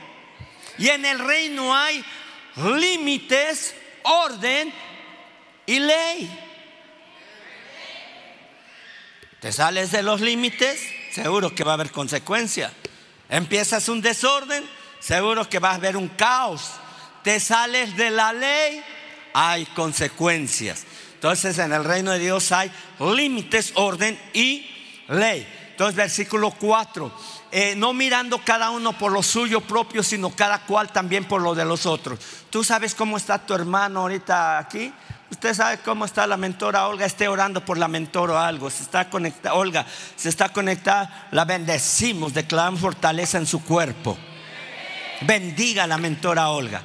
[0.77, 2.03] Y en el reino hay
[2.55, 4.73] límites, orden
[5.65, 6.39] y ley.
[9.39, 12.73] Te sales de los límites, seguro que va a haber consecuencia.
[13.29, 14.63] Empiezas un desorden,
[14.99, 16.71] seguro que va a haber un caos.
[17.23, 18.83] Te sales de la ley,
[19.33, 20.85] hay consecuencias.
[21.13, 24.69] Entonces en el reino de Dios hay límites, orden y
[25.09, 25.47] ley.
[25.79, 27.09] Entonces, versículo 4,
[27.53, 31.55] eh, no mirando cada uno por lo suyo propio, sino cada cual también por lo
[31.55, 32.19] de los otros.
[32.49, 34.91] ¿Tú sabes cómo está tu hermano ahorita aquí?
[35.31, 38.69] Usted sabe cómo está la mentora Olga, esté orando por la mentora o algo.
[38.69, 39.85] Se está conectada, Olga,
[40.17, 44.17] se está conectada, la bendecimos, declaramos fortaleza en su cuerpo.
[45.21, 46.81] Bendiga la mentora Olga.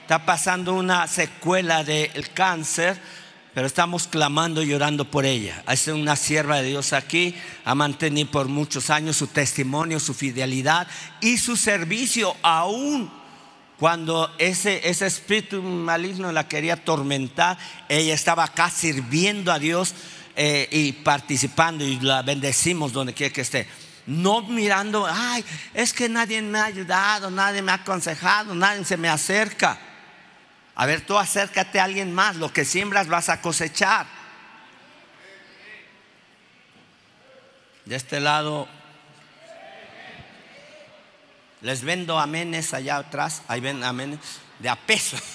[0.00, 2.98] Está pasando una secuela del cáncer
[3.54, 5.64] pero estamos clamando y llorando por ella.
[5.68, 7.34] Es una sierva de Dios aquí,
[7.64, 10.86] ha mantenido por muchos años su testimonio, su fidelidad
[11.20, 13.10] y su servicio, aún
[13.78, 17.56] cuando ese, espíritu maligno la quería atormentar,
[17.88, 19.94] ella estaba acá sirviendo a Dios
[20.34, 23.68] eh, y participando y la bendecimos donde quiera que esté.
[24.06, 28.96] No mirando, ay, es que nadie me ha ayudado, nadie me ha aconsejado, nadie se
[28.96, 29.78] me acerca.
[30.80, 34.06] A ver, tú acércate a alguien más, lo que siembras vas a cosechar.
[37.84, 38.68] De este lado,
[41.62, 44.20] les vendo amenes allá atrás, ahí ven amenes,
[44.60, 45.18] de a peso.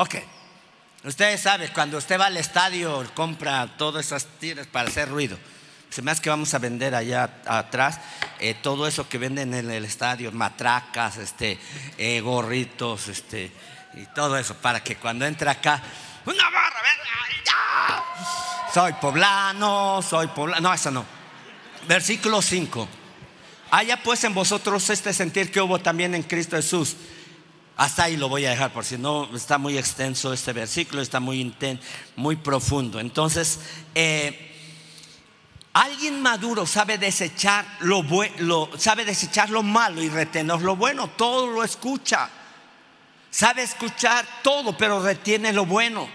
[0.00, 0.14] Ok,
[1.02, 5.36] ustedes saben, cuando usted va al estadio, compra todas esas tiras para hacer ruido.
[5.90, 7.98] Se me hace que vamos a vender allá atrás
[8.38, 11.58] eh, todo eso que venden en el estadio, matracas, este,
[11.98, 13.50] eh, gorritos, este,
[13.98, 15.82] y todo eso, para que cuando entre acá,
[16.24, 16.78] una barra.
[18.72, 20.68] Soy poblano, soy poblano.
[20.68, 21.04] No, eso no.
[21.88, 22.86] Versículo 5.
[23.70, 26.96] Haya pues en vosotros este sentir que hubo también en Cristo Jesús.
[27.76, 31.18] Hasta ahí lo voy a dejar, por si no está muy extenso este versículo, está
[31.20, 31.82] muy intenso,
[32.16, 33.00] muy profundo.
[33.00, 33.60] Entonces,
[33.94, 34.54] eh,
[35.72, 41.08] alguien maduro sabe desechar lo, bueno, sabe desechar lo malo y retener lo bueno.
[41.16, 42.28] Todo lo escucha.
[43.30, 46.08] Sabe escuchar todo, pero retiene lo bueno.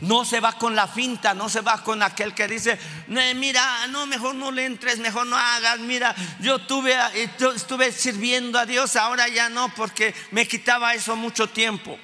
[0.00, 2.78] No se va con la finta, no se va con aquel que dice,
[3.08, 8.66] mira, no, mejor no le entres, mejor no hagas, mira, yo tuve, estuve sirviendo a
[8.66, 11.98] Dios, ahora ya no, porque me quitaba eso mucho tiempo.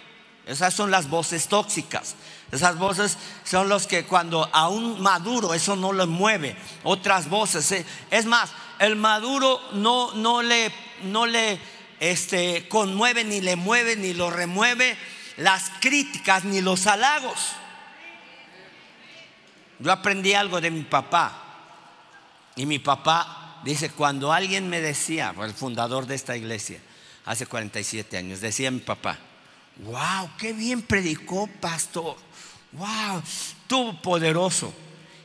[0.47, 2.17] Esas son las voces tóxicas.
[2.53, 6.57] Esas voces son los que cuando a un maduro eso no le mueve.
[6.83, 7.71] Otras voces.
[7.73, 7.87] ¿eh?
[8.11, 10.71] Es más, el maduro no, no le,
[11.05, 11.59] no le
[12.11, 14.95] este, conmueve, ni le mueve, ni lo remueve
[15.39, 17.53] las críticas, ni los halagos.
[19.79, 21.41] Yo aprendí algo de mi papá.
[22.57, 26.79] Y mi papá dice, cuando alguien me decía, el fundador de esta iglesia,
[27.25, 29.19] hace 47 años, decía mi papá,
[29.79, 32.17] wow, qué bien predicó, pastor.
[32.73, 33.23] Wow,
[33.67, 34.75] tú poderoso.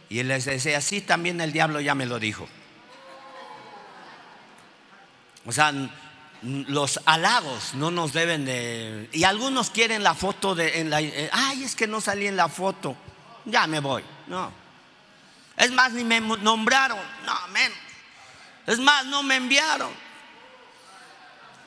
[0.08, 2.48] Y él les decía, así también el diablo ya me lo dijo.
[5.46, 5.74] O sea,
[6.42, 9.10] los halagos no nos deben de...
[9.12, 10.80] Y algunos quieren la foto de...
[10.80, 12.96] En la, eh, Ay, es que no salí en la foto.
[13.46, 14.04] Ya me voy.
[14.28, 14.52] No.
[15.58, 17.00] Es más, ni me nombraron.
[17.26, 17.78] No, menos.
[18.66, 19.92] Es más, no me enviaron.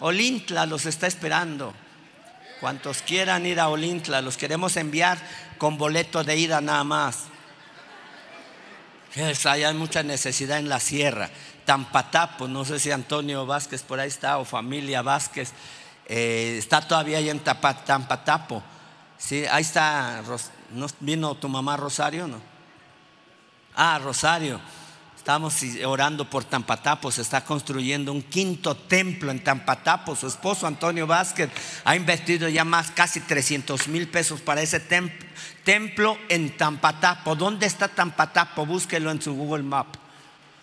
[0.01, 1.75] Olintla los está esperando.
[2.61, 5.19] Cuantos quieran ir a Olintla, los queremos enviar
[5.59, 7.25] con boleto de ida nada más.
[9.45, 11.29] hay mucha necesidad en la sierra.
[11.65, 15.53] Tampatapo, no sé si Antonio Vázquez por ahí está o familia Vázquez,
[16.07, 18.63] eh, está todavía ahí en Tampatapo.
[19.19, 20.23] Sí, ahí está,
[20.71, 22.27] ¿no vino tu mamá Rosario?
[22.27, 22.41] No.
[23.75, 24.61] Ah, Rosario.
[25.17, 25.55] Estamos
[25.87, 30.17] orando por Tampatapo, se está construyendo un quinto templo en Tampatapo.
[30.17, 31.49] Su esposo Antonio Vázquez
[31.85, 37.37] ha invertido ya más, casi 300 mil pesos para ese templo en Tampatapo.
[37.37, 38.67] ¿Dónde está Tampatapo?
[38.67, 40.02] Búsquelo en su Google Map.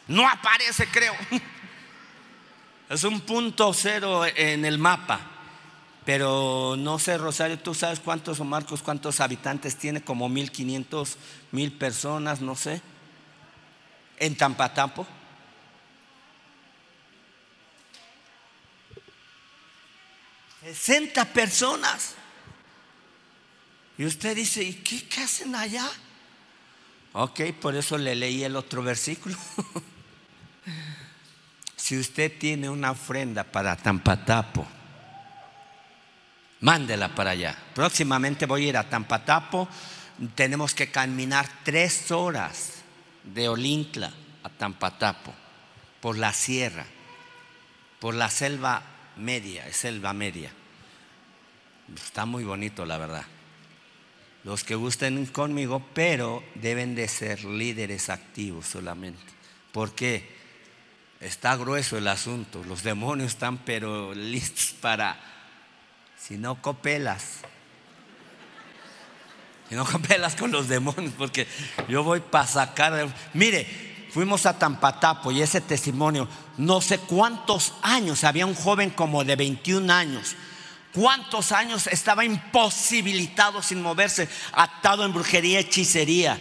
[0.10, 1.16] No aparece, creo.
[2.90, 5.22] Es un punto cero en el mapa.
[6.06, 11.18] Pero no sé, Rosario, tú sabes cuántos o Marcos, cuántos habitantes tiene, como 1500,
[11.52, 12.82] mil personas, no sé
[14.20, 15.08] en Tampatampo?
[20.62, 22.16] Sesenta personas.
[23.98, 25.90] Y usted dice, ¿y qué, hacen allá?
[27.14, 29.36] Ok, por eso le leí el otro versículo.
[31.90, 34.64] si usted tiene una ofrenda para Tampatapo,
[36.60, 37.58] mándela para allá.
[37.74, 39.68] Próximamente voy a ir a Tampatapo.
[40.36, 42.84] Tenemos que caminar tres horas
[43.24, 45.34] de Olintla a Tampatapo,
[46.00, 46.86] por la sierra,
[48.00, 48.84] por la selva
[49.16, 50.52] media, es selva media.
[51.96, 53.26] Está muy bonito, la verdad.
[54.44, 59.34] Los que gusten conmigo, pero deben de ser líderes activos solamente.
[59.72, 60.38] Porque
[61.20, 62.64] está grueso el asunto.
[62.64, 65.18] Los demonios están pero listos para,
[66.18, 67.40] si no copelas,
[69.70, 71.48] y no compelas con los demonios, porque
[71.88, 73.08] yo voy para sacar.
[73.34, 73.68] Mire,
[74.12, 76.28] fuimos a Tampatapo y ese testimonio,
[76.58, 80.36] no sé cuántos años, había un joven como de 21 años.
[80.92, 86.40] ¿Cuántos años estaba imposibilitado sin moverse, atado en brujería, hechicería?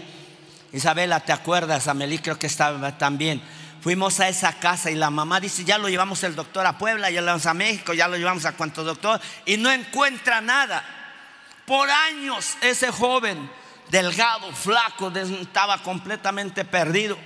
[0.73, 1.87] Isabela, ¿te acuerdas?
[1.87, 3.43] Amelie creo que estaba también.
[3.81, 7.11] Fuimos a esa casa y la mamá dice, ya lo llevamos el doctor a Puebla,
[7.11, 10.85] ya lo llevamos a México, ya lo llevamos a cuánto doctor, y no encuentra nada.
[11.65, 13.51] Por años ese joven,
[13.89, 17.17] delgado, flaco, estaba completamente perdido.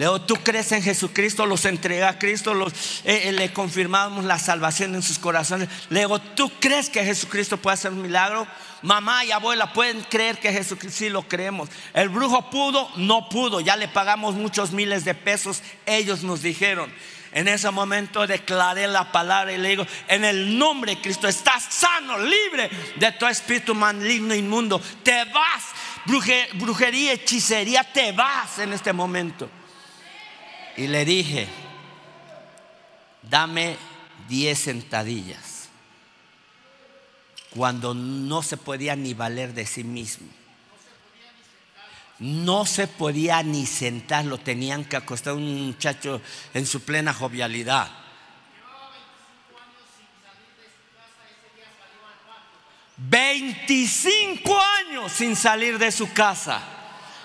[0.00, 1.44] Le digo, ¿tú crees en Jesucristo?
[1.44, 2.72] Los entregué a Cristo, los,
[3.04, 5.68] eh, eh, le confirmamos la salvación en sus corazones.
[5.90, 8.46] Le digo, ¿tú crees que Jesucristo puede hacer un milagro?
[8.80, 11.68] Mamá y abuela pueden creer que Jesucristo, sí lo creemos.
[11.92, 16.90] El brujo pudo, no pudo, ya le pagamos muchos miles de pesos, ellos nos dijeron.
[17.32, 21.62] En ese momento declaré la palabra y le digo, en el nombre de Cristo, estás
[21.64, 24.80] sano, libre de tu espíritu maligno, inmundo.
[25.02, 25.64] Te vas,
[26.54, 29.59] brujería, hechicería, te vas en este momento.
[30.80, 31.46] Y le dije,
[33.20, 33.76] dame
[34.30, 35.68] diez sentadillas.
[37.54, 40.26] Cuando no se podía ni valer de sí mismo
[42.20, 46.20] no se podía ni sentar, lo tenían que acostar un muchacho
[46.52, 47.90] en su plena jovialidad.
[52.98, 56.79] 25 años sin salir de su casa.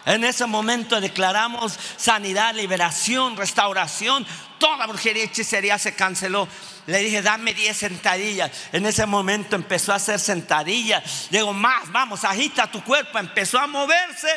[0.06, 4.26] En ese momento declaramos sanidad, liberación, restauración.
[4.60, 6.48] Toda brujería y hechicería se canceló.
[6.86, 8.52] Le dije, dame 10 sentadillas.
[8.72, 11.28] En ese momento empezó a hacer sentadillas.
[11.32, 13.18] Digo, más, vamos, agita tu cuerpo.
[13.18, 14.30] Empezó a moverse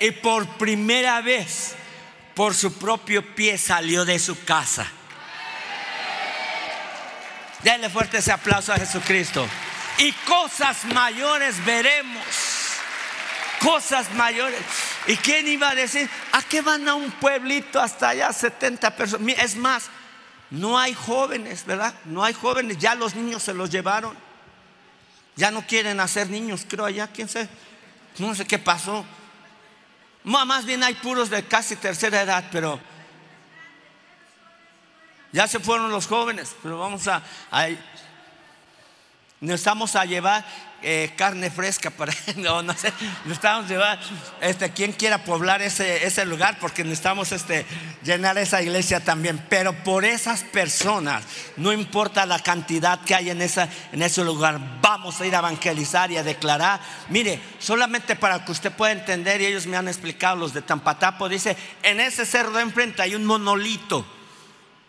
[0.00, 1.74] y por primera vez
[2.34, 4.86] por su propio pie salió de su casa.
[7.62, 9.46] Denle fuerte ese aplauso a Jesucristo.
[9.98, 12.59] y cosas mayores veremos.
[13.60, 14.60] Cosas mayores.
[15.06, 16.08] ¿Y quién iba a decir?
[16.32, 19.38] ¿A qué van a un pueblito hasta allá 70 personas?
[19.38, 19.90] Es más,
[20.50, 21.94] no hay jóvenes, ¿verdad?
[22.06, 24.16] No hay jóvenes, ya los niños se los llevaron.
[25.36, 27.48] Ya no quieren hacer niños, creo allá, quién sé.
[28.18, 29.04] No sé qué pasó.
[30.24, 32.80] Más bien hay puros de casi tercera edad, pero
[35.32, 37.22] ya se fueron los jóvenes, pero vamos a,
[39.40, 40.44] necesitamos a llevar
[40.82, 42.92] eh, carne fresca para no, no sé,
[43.24, 43.98] necesitamos llevar
[44.40, 47.66] este quien quiera poblar ese, ese lugar porque necesitamos este
[48.02, 51.24] llenar esa iglesia también, pero por esas personas,
[51.56, 55.40] no importa la cantidad que hay en esa en ese lugar, vamos a ir a
[55.40, 56.80] evangelizar y a declarar.
[57.08, 61.28] Mire, solamente para que usted pueda entender y ellos me han explicado los de Tampatapo
[61.28, 64.06] dice, en ese cerro de enfrente hay un monolito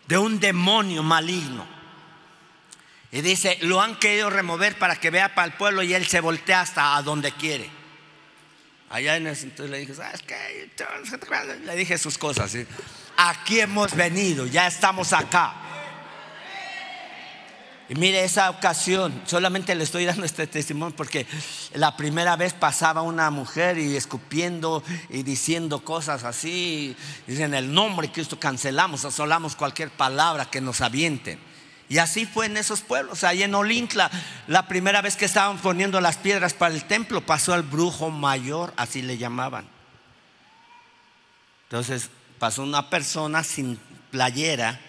[0.06, 1.81] de un demonio maligno.
[3.12, 6.20] Y dice, lo han querido remover para que vea para el pueblo y él se
[6.20, 7.68] voltea hasta a donde quiere.
[8.88, 10.70] Allá en ese entonces le dije, ¿sabes qué?
[11.64, 12.56] Le dije sus cosas.
[13.18, 15.54] Aquí hemos venido, ya estamos acá.
[17.90, 21.26] Y mire esa ocasión, solamente le estoy dando este testimonio porque
[21.74, 26.96] la primera vez pasaba una mujer y escupiendo y diciendo cosas así.
[27.28, 31.51] Y en el nombre de Cristo cancelamos, asolamos cualquier palabra que nos avienten.
[31.92, 33.22] Y así fue en esos pueblos.
[33.22, 34.10] Ahí en Olintla,
[34.46, 38.72] la primera vez que estaban poniendo las piedras para el templo, pasó al brujo mayor,
[38.78, 39.68] así le llamaban.
[41.64, 43.78] Entonces pasó una persona sin
[44.10, 44.80] playera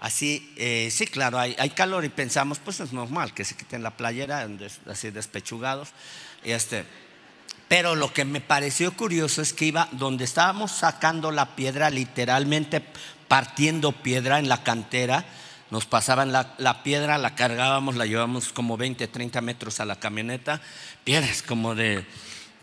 [0.00, 3.92] Así, eh, sí, claro, hay, calor y pensamos, pues es normal que se quiten la
[3.92, 4.48] playera,
[4.90, 5.90] así despechugados.
[6.42, 6.84] Este,
[7.68, 12.82] pero lo que me pareció curioso es que iba donde estábamos sacando la piedra, literalmente
[13.28, 15.24] partiendo piedra en la cantera,
[15.72, 20.60] nos pasaban la, piedra, la cargábamos, la llevábamos como 20, 30 metros a la camioneta,
[21.02, 22.04] piedras como de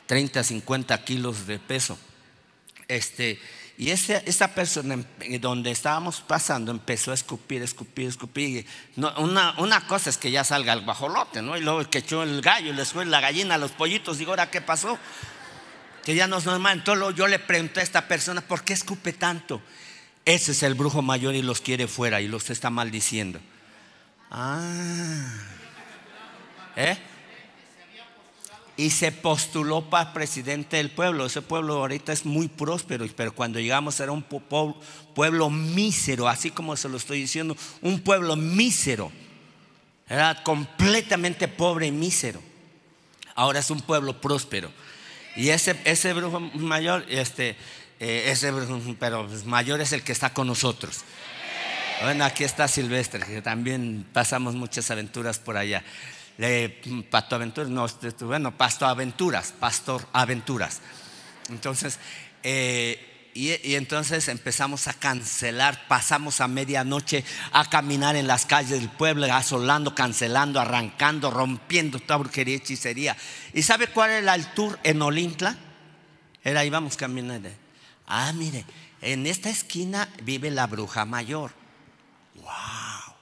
[0.06, 1.98] 30, 50 kilos de peso.
[2.88, 3.42] Este,
[3.80, 5.04] y esa, persona
[5.40, 8.68] donde estábamos pasando empezó a escupir, escupir, escupir.
[8.96, 11.58] una, una, cosa es que ya salga el bajolote, ¿no?
[11.58, 14.20] Y luego que echó el gallo, le fue la gallina, los pollitos.
[14.20, 15.00] Digo, ¿ahora qué pasó?
[16.06, 16.78] Que ya no es normal.
[16.78, 19.64] Entonces yo le pregunté a esta persona, ¿por qué escupe tanto?
[20.26, 23.40] Ese es el brujo mayor y los quiere fuera y los está maldiciendo.
[24.30, 25.34] Ah.
[26.76, 26.98] ¿Eh?
[28.80, 31.26] y se postuló para presidente del pueblo.
[31.26, 36.78] Ese pueblo ahorita es muy próspero, pero cuando llegamos era un pueblo mísero, así como
[36.78, 39.12] se lo estoy diciendo, un pueblo mísero.
[40.08, 42.42] Era completamente pobre y mísero.
[43.36, 44.72] Ahora es un pueblo próspero.
[45.36, 47.58] Y ese, ese brujo mayor, este,
[48.00, 48.54] eh, ese
[49.00, 51.04] pero mayor es el que está con nosotros.
[52.02, 55.84] Bueno, aquí está Silvestre, que también pasamos muchas aventuras por allá.
[57.10, 60.80] Pasto Aventuras, no, este, este, bueno, Pasto Aventuras, Pastor Aventuras.
[61.50, 62.00] Entonces,
[62.44, 68.90] eh, y, entonces empezamos a cancelar, pasamos a medianoche a caminar en las calles del
[68.90, 73.18] pueblo, asolando, cancelando, arrancando, rompiendo toda brujería hechicería.
[73.54, 75.58] ¿Y sabe cuál era el tour en Olintla?
[76.46, 77.50] Era, íbamos caminando.
[78.10, 78.66] Ah, mire,
[79.02, 81.52] en esta esquina vive la bruja mayor.
[82.36, 83.16] ¡Wow!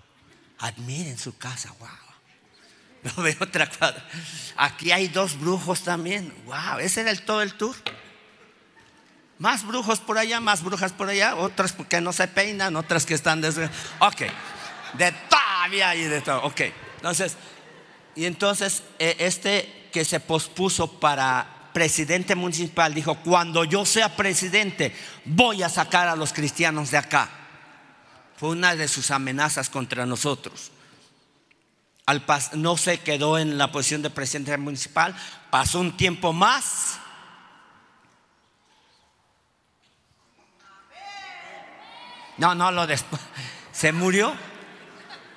[0.60, 1.90] Admiren su casa, ¡wow!
[3.04, 4.04] No veo otra cuadra.
[4.56, 6.34] Aquí hay dos brujos también.
[6.46, 7.76] Wow, ese era el, todo el tour.
[9.40, 13.14] Más brujos por allá, más brujas por allá, otras que no se peinan, otras que
[13.14, 13.70] están desde.
[14.00, 14.22] Ok,
[14.94, 16.44] de todavía y de todo.
[16.44, 16.62] Ok,
[16.96, 17.36] entonces,
[18.16, 24.96] y entonces eh, este que se pospuso para presidente municipal dijo: Cuando yo sea presidente,
[25.26, 27.30] voy a sacar a los cristianos de acá.
[28.38, 30.72] Fue una de sus amenazas contra nosotros
[32.54, 35.14] no se quedó en la posición de presidente municipal,
[35.50, 37.00] pasó un tiempo más.
[42.38, 43.22] No, no, lo después.
[43.72, 44.34] Se murió.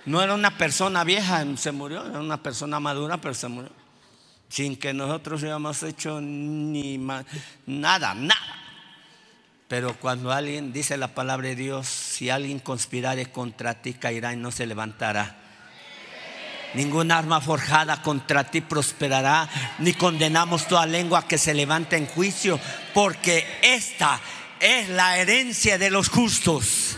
[0.07, 3.71] No era una persona vieja, se murió, era una persona madura, pero se murió.
[4.51, 6.99] Sin que nosotros hayamos hecho ni
[7.67, 8.61] nada, nada.
[9.69, 14.37] Pero cuando alguien dice la palabra de Dios, si alguien conspirare contra ti, caerá y
[14.37, 15.37] no se levantará.
[16.75, 19.49] Ningún arma forjada contra ti prosperará,
[19.79, 22.59] ni condenamos toda lengua que se levante en juicio,
[22.93, 24.21] porque esta
[24.59, 26.97] es la herencia de los justos.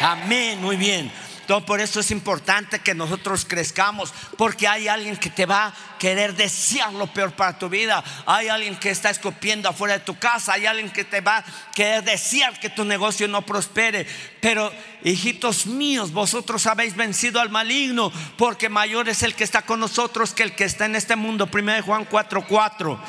[0.00, 1.10] Amén, muy bien.
[1.44, 5.74] Entonces, por eso es importante que nosotros crezcamos, porque hay alguien que te va a
[5.98, 8.02] querer desear lo peor para tu vida.
[8.24, 10.54] Hay alguien que está escupiendo afuera de tu casa.
[10.54, 14.06] Hay alguien que te va a querer desear que tu negocio no prospere.
[14.40, 14.72] Pero,
[15.02, 20.32] hijitos míos, vosotros habéis vencido al maligno, porque mayor es el que está con nosotros
[20.32, 21.46] que el que está en este mundo.
[21.52, 22.44] 1 Juan 4:4.
[22.48, 23.00] 4.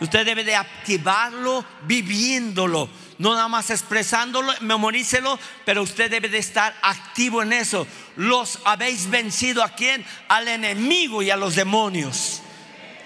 [0.00, 2.88] Usted debe de activarlo viviéndolo,
[3.18, 7.86] no nada más expresándolo, memorícelo, pero usted debe de estar activo en eso.
[8.16, 10.04] Los habéis vencido a quién?
[10.28, 12.42] Al enemigo y a los demonios.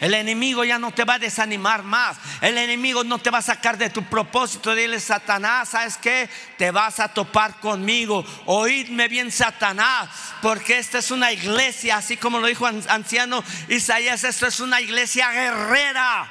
[0.02, 2.16] El enemigo ya no te va a desanimar más.
[2.40, 4.74] El enemigo no te va a sacar de tu propósito.
[4.74, 6.28] Dile, Satanás, ¿sabes qué?
[6.58, 8.24] Te vas a topar conmigo.
[8.46, 10.08] Oídme bien, Satanás,
[10.42, 15.30] porque esta es una iglesia, así como lo dijo anciano Isaías, esto es una iglesia
[15.30, 16.28] guerrera.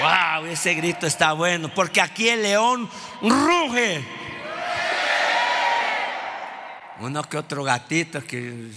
[0.00, 2.88] Wow, ese grito está bueno, porque aquí el león
[3.22, 4.04] ruge.
[7.00, 8.70] Uno que otro gatito que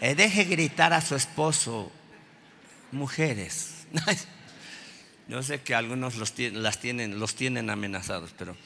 [0.00, 1.90] eh, deje gritar a su esposo
[2.90, 3.86] mujeres.
[5.28, 8.56] Yo sé que algunos los, las tienen, los tienen amenazados, pero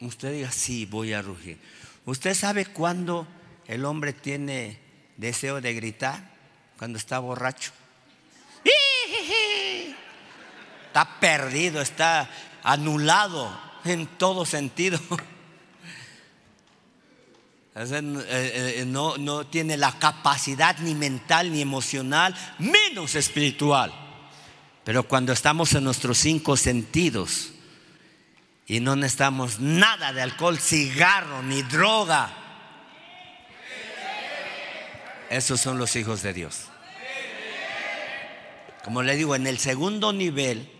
[0.00, 1.58] usted diga, sí, voy a rugir.
[2.04, 3.26] ¿Usted sabe cuándo
[3.66, 4.78] el hombre tiene
[5.16, 6.30] deseo de gritar?
[6.78, 7.72] Cuando está borracho.
[10.96, 12.26] Está perdido, está
[12.62, 14.98] anulado en todo sentido.
[17.78, 17.84] Eh,
[18.78, 23.92] eh, no, no tiene la capacidad ni mental ni emocional, menos espiritual.
[24.82, 27.50] Pero cuando estamos en nuestros cinco sentidos
[28.66, 32.30] y no necesitamos nada de alcohol, cigarro ni droga,
[35.28, 36.62] esos son los hijos de Dios.
[38.82, 40.72] Como le digo, en el segundo nivel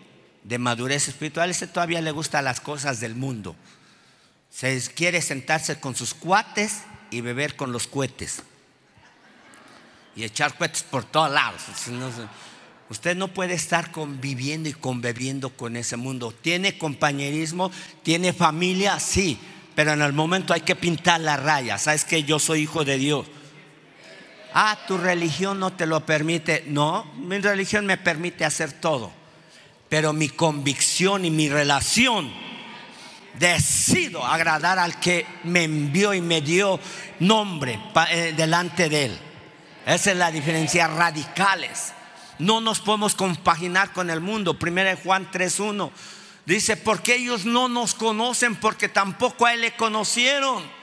[0.47, 3.53] de madurez espiritual, ese todavía le gusta las cosas del mundo.
[4.49, 8.43] Se quiere sentarse con sus cuates y beber con los cohetes.
[10.15, 11.63] Y echar cohetes por todos lados.
[12.89, 16.31] Usted no puede estar conviviendo y conviviendo con ese mundo.
[16.31, 17.69] Tiene compañerismo,
[18.01, 19.37] tiene familia, sí,
[19.75, 21.77] pero en el momento hay que pintar la raya.
[21.77, 23.27] Sabes que yo soy hijo de Dios.
[24.53, 26.63] Ah, tu religión no te lo permite.
[26.67, 29.26] No, mi religión me permite hacer todo.
[29.89, 32.31] Pero mi convicción y mi relación
[33.39, 36.79] decido agradar al que me envió y me dio
[37.19, 37.79] nombre
[38.09, 39.19] eh, delante de él.
[39.85, 41.93] Esa es la diferencia radicales.
[42.39, 44.59] No nos podemos compaginar con el mundo.
[44.59, 45.91] Primera Juan 3.1
[46.45, 50.76] dice, porque ellos no nos conocen porque tampoco a él le conocieron.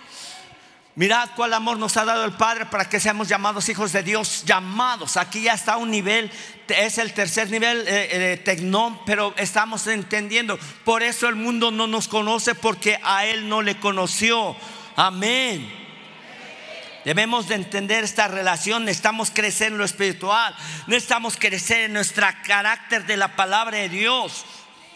[0.97, 4.45] Mirad cuál amor nos ha dado el Padre para que seamos llamados hijos de Dios,
[4.47, 5.16] llamados.
[5.16, 6.30] Aquí ya está un nivel,
[6.68, 10.57] es el tercer nivel eh, eh, pero estamos entendiendo.
[10.84, 14.55] Por eso el mundo no nos conoce porque a Él no le conoció.
[14.95, 15.68] Amén.
[17.05, 20.55] Debemos de entender esta relación, necesitamos crecer en lo espiritual,
[20.86, 24.47] necesitamos crecer en nuestro carácter de la palabra de Dios.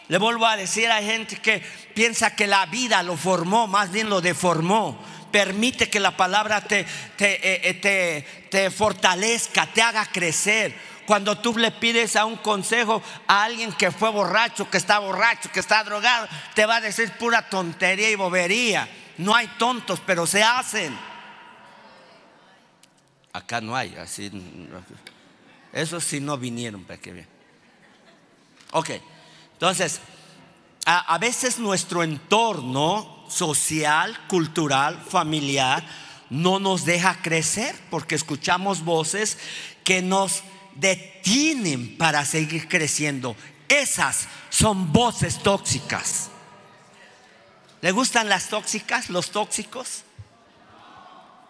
[0.06, 1.60] Le vuelvo a decir, hay gente que
[1.94, 4.98] piensa que la vida lo formó, más bien lo deformó
[5.30, 6.84] permite que la palabra te,
[7.16, 10.74] te, eh, te, fortalezca, te haga crecer.
[11.06, 15.50] Cuando tú le pides a un consejo a alguien que fue borracho, que está borracho,
[15.50, 18.88] que está drogado, te va a decir pura tontería y bobería.
[19.16, 20.96] No hay tontos, pero se hacen.
[23.32, 24.30] Acá no hay, así.
[25.72, 27.28] Esos sí no vinieron para que vean.
[28.72, 28.90] Ok,
[29.54, 30.00] entonces,
[30.84, 35.84] a veces nuestro entorno social, cultural, familiar,
[36.30, 39.38] no nos deja crecer porque escuchamos voces
[39.84, 40.42] que nos
[40.74, 43.36] detienen para seguir creciendo.
[43.68, 46.30] Esas son voces tóxicas.
[47.80, 50.02] ¿Le gustan las tóxicas, los tóxicos?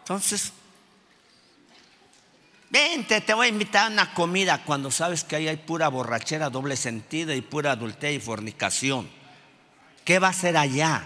[0.00, 0.52] Entonces,
[2.70, 6.50] vente, te voy a invitar a una comida cuando sabes que ahí hay pura borrachera,
[6.50, 9.08] doble sentido y pura adulterio y fornicación.
[10.04, 11.04] ¿Qué va a ser allá?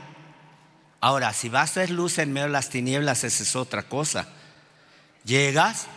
[1.03, 4.29] Ahora, si vas a ser luz en medio de las tinieblas, esa es otra cosa.
[5.25, 5.89] Llegas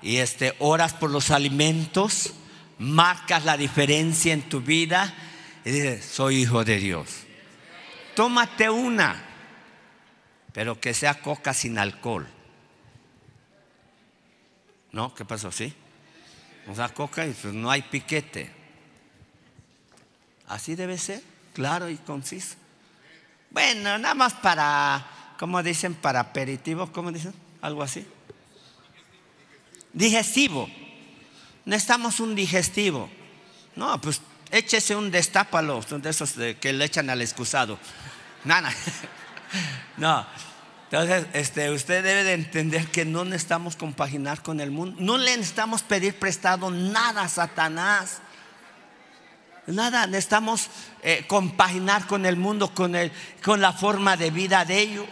[0.00, 2.32] y este, oras por los alimentos,
[2.78, 5.12] marcas la diferencia en tu vida
[5.64, 7.08] y dices, soy hijo de Dios.
[8.14, 9.20] Tómate una,
[10.52, 12.28] pero que sea coca sin alcohol.
[14.92, 15.12] ¿No?
[15.12, 15.50] ¿Qué pasó?
[15.50, 15.74] ¿Sí?
[16.68, 18.48] O sea, coca y pues no hay piquete.
[20.46, 21.20] Así debe ser,
[21.52, 22.61] claro y conciso.
[23.52, 25.04] Bueno, nada más para,
[25.38, 25.94] ¿cómo dicen?
[25.94, 27.34] Para aperitivo, ¿cómo dicen?
[27.60, 28.06] Algo así.
[29.92, 30.68] Digestivo.
[31.66, 33.10] Necesitamos un digestivo.
[33.76, 37.78] No, pues échese un destápalo, de esos que le echan al excusado.
[38.44, 38.72] Nada.
[39.98, 40.26] No.
[40.90, 44.96] Entonces, este, usted debe de entender que no necesitamos compaginar con el mundo.
[44.98, 48.22] No le necesitamos pedir prestado nada a Satanás.
[49.66, 50.68] Nada, necesitamos
[51.02, 53.12] eh, compaginar con el mundo, con, el,
[53.44, 55.06] con la forma de vida de ellos.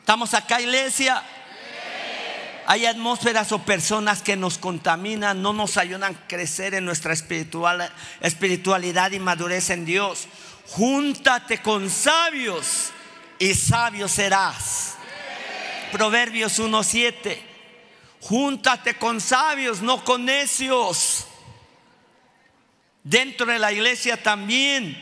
[0.00, 1.22] ¿Estamos acá, iglesia?
[2.66, 7.90] Hay atmósferas o personas que nos contaminan, no nos ayudan a crecer en nuestra espiritual,
[8.20, 10.28] espiritualidad y madurez en Dios.
[10.68, 12.90] Júntate con sabios
[13.38, 14.96] y sabio serás.
[15.90, 17.38] Proverbios 1.7.
[18.20, 21.26] Júntate con sabios, no con necios.
[23.04, 25.00] Dentro de la iglesia también.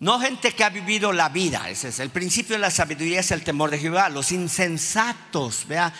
[0.00, 3.30] No gente que ha vivido la vida, ese es el principio de la sabiduría, es
[3.32, 4.08] el temor de Jehová.
[4.08, 5.92] Los insensatos, vea,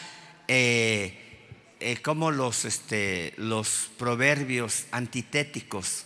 [0.47, 6.05] eh, eh, como los, este, los proverbios antitéticos.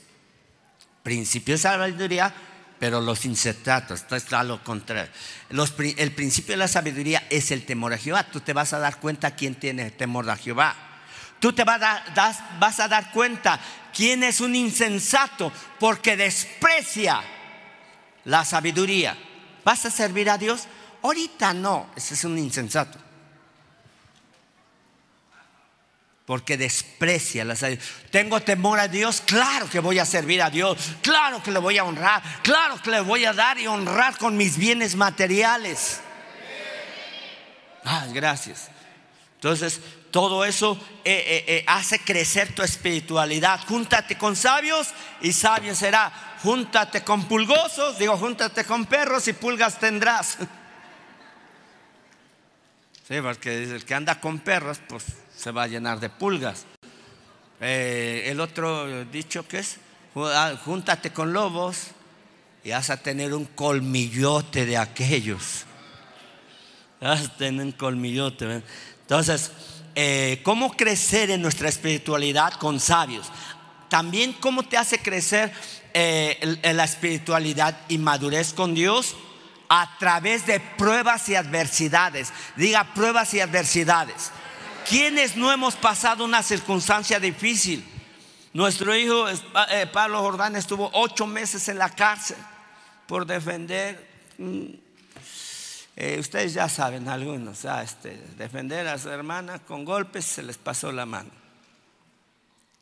[1.02, 2.34] Principio de sabiduría,
[2.78, 5.12] pero los insensatos, esto es lo contrario.
[5.50, 8.24] el principio de la sabiduría es el temor a Jehová.
[8.24, 10.91] Tú te vas a dar cuenta quién tiene temor a Jehová.
[11.42, 11.82] Tú te vas
[12.78, 13.58] a, dar, cuenta
[13.92, 17.20] quién es un insensato porque desprecia
[18.26, 19.18] la sabiduría.
[19.64, 20.68] ¿Vas a servir a Dios?
[21.02, 22.96] Ahorita no, ese es un insensato.
[26.26, 27.88] Porque desprecia la sabiduría.
[28.12, 31.76] Tengo temor a Dios, claro que voy a servir a Dios, claro que le voy
[31.76, 36.02] a honrar, claro que le voy a dar y honrar con mis bienes materiales.
[37.84, 38.68] Ah, gracias.
[39.34, 39.80] Entonces,
[40.12, 43.60] todo eso eh, eh, eh, hace crecer tu espiritualidad.
[43.66, 44.90] Júntate con sabios
[45.22, 46.36] y sabio será.
[46.42, 50.38] Júntate con pulgosos, digo, júntate con perros y pulgas tendrás.
[53.08, 55.04] Sí, porque el que anda con perros, pues
[55.36, 56.64] se va a llenar de pulgas.
[57.60, 59.78] el otro dicho que es,
[60.16, 61.88] ah, júntate con lobos
[62.62, 65.64] y vas a tener un colmillote de aquellos.
[67.00, 68.62] Vas a tener un colmillote.
[69.02, 69.50] Entonces,
[69.94, 73.30] eh, cómo crecer en nuestra espiritualidad con sabios.
[73.88, 75.52] También cómo te hace crecer
[75.92, 79.14] eh, la espiritualidad y madurez con Dios
[79.68, 82.32] a través de pruebas y adversidades.
[82.56, 84.30] Diga pruebas y adversidades.
[84.88, 87.84] ¿Quiénes no hemos pasado una circunstancia difícil?
[88.52, 92.36] Nuestro hijo eh, Pablo Jordán estuvo ocho meses en la cárcel
[93.06, 94.08] por defender
[96.04, 100.90] eh, ustedes ya saben algunos, este, defender a su hermana con golpes se les pasó
[100.90, 101.30] la mano.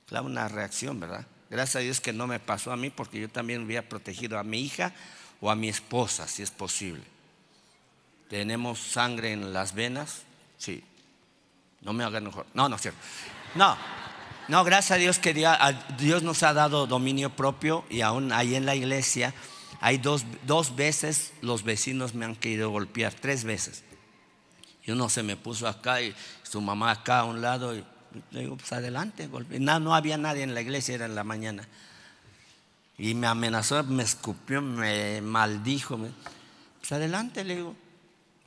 [0.06, 1.26] Claro, una reacción, ¿verdad?
[1.50, 4.42] Gracias a Dios que no me pasó a mí porque yo también hubiera protegido a
[4.42, 4.94] mi hija
[5.42, 7.02] o a mi esposa, si es posible.
[8.30, 10.22] ¿Tenemos sangre en las venas?
[10.56, 10.82] Sí.
[11.82, 12.46] No me hagan mejor.
[12.54, 13.00] No, no es cierto.
[13.54, 13.76] No,
[14.48, 15.34] no, gracias a Dios que
[15.98, 19.34] Dios nos ha dado dominio propio y aún ahí en la iglesia
[19.80, 23.82] hay dos, dos veces los vecinos me han querido golpear, tres veces.
[24.84, 27.84] Y uno se me puso acá y su mamá acá a un lado y
[28.30, 29.28] le digo, pues adelante,
[29.58, 31.66] No, no había nadie en la iglesia, era en la mañana.
[32.98, 35.98] Y me amenazó, me escupió, me maldijo.
[35.98, 37.76] pues adelante, le digo.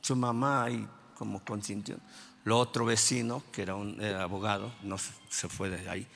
[0.00, 1.96] Su mamá ahí como consintió.
[2.44, 6.06] Lo otro vecino, que era un abogado, no se fue de ahí,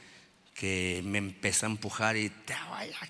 [0.55, 2.55] que me empezó a empujar y te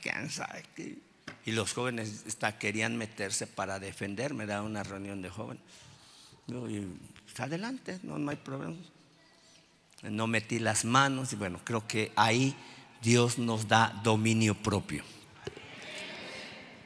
[0.01, 1.08] quién sabe qué
[1.49, 2.25] y los jóvenes
[2.59, 5.63] querían meterse para defenderme, era una reunión de jóvenes.
[6.47, 8.77] Pues, adelante, no, no hay problema.
[10.03, 12.55] No metí las manos y bueno, creo que ahí
[13.01, 15.03] Dios nos da dominio propio.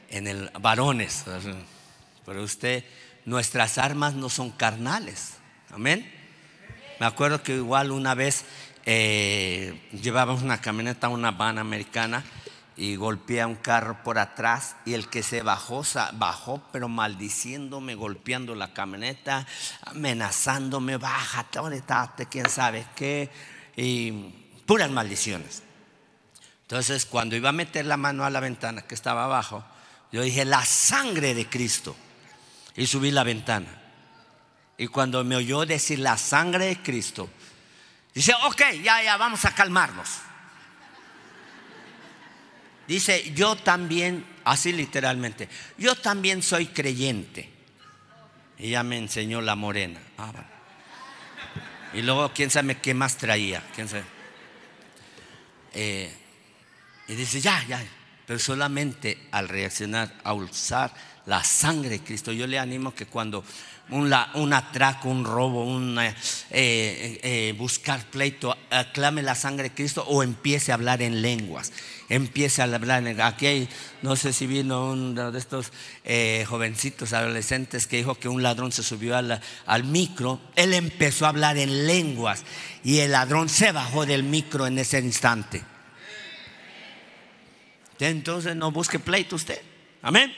[0.07, 1.25] En el varones,
[2.25, 2.85] pero usted,
[3.25, 5.33] nuestras armas no son carnales.
[5.71, 6.09] Amén.
[7.01, 8.45] Me acuerdo que igual una vez
[8.85, 12.23] eh, llevábamos una camioneta, una van americana
[12.75, 17.95] y golpeé a un carro por atrás y el que se bajó, bajó, pero maldiciéndome,
[17.95, 19.45] golpeando la camioneta,
[19.85, 23.31] amenazándome, bájate, estate, quién sabe qué,
[23.75, 24.11] y
[24.65, 25.63] puras maldiciones.
[26.63, 29.63] Entonces, cuando iba a meter la mano a la ventana que estaba abajo,
[30.11, 31.95] yo dije, la sangre de Cristo,
[32.75, 33.81] y subí la ventana.
[34.77, 37.29] Y cuando me oyó decir la sangre de Cristo,
[38.13, 40.09] dice, ok, ya, ya, vamos a calmarnos.
[42.87, 47.49] Dice, yo también, así literalmente, yo también soy creyente.
[48.57, 49.99] Ella me enseñó la morena.
[50.17, 50.31] Ah,
[51.93, 53.63] y luego, quién sabe qué más traía.
[53.75, 54.03] ¿Quién sabe?
[55.73, 56.13] Eh,
[57.07, 57.83] y dice, ya, ya.
[58.25, 60.93] Pero solamente al reaccionar, a usar
[61.25, 62.31] la sangre de Cristo.
[62.31, 63.43] Yo le animo que cuando
[63.89, 66.15] un, atraco, un robo, un eh,
[66.51, 71.71] eh, eh, buscar pleito, aclame la sangre de Cristo o empiece a hablar en lenguas.
[72.09, 73.67] Empiece a hablar en Aquí
[74.01, 75.71] no sé si vino uno de estos
[76.47, 80.39] jovencitos adolescentes que dijo que un ladrón se subió al, al micro.
[80.55, 82.43] Él empezó a hablar en lenguas
[82.83, 85.63] y el ladrón se bajó del micro en ese instante.
[87.99, 89.61] Entonces no busque pleito usted.
[90.01, 90.33] Amén.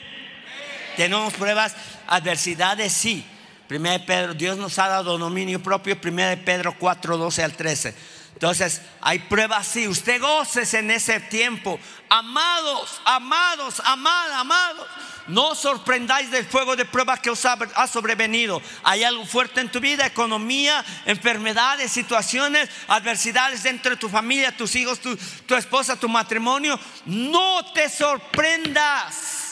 [0.96, 1.74] Tenemos pruebas,
[2.06, 3.24] adversidades, sí.
[3.68, 7.52] Primera de Pedro, Dios nos ha dado dominio propio, Primera de Pedro 4, 12 al
[7.52, 7.94] 13.
[8.34, 9.88] Entonces, hay pruebas sí.
[9.88, 11.80] Usted goces en ese tiempo.
[12.08, 14.86] Amados, amados, amados, amados.
[15.26, 18.62] No sorprendáis del fuego de prueba que os ha, sobrevenido.
[18.84, 24.76] Hay algo fuerte en tu vida, economía, enfermedades, situaciones, adversidades dentro de tu familia, tus
[24.76, 25.16] hijos, tu,
[25.46, 26.78] tu esposa, tu matrimonio.
[27.06, 29.45] No te sorprendas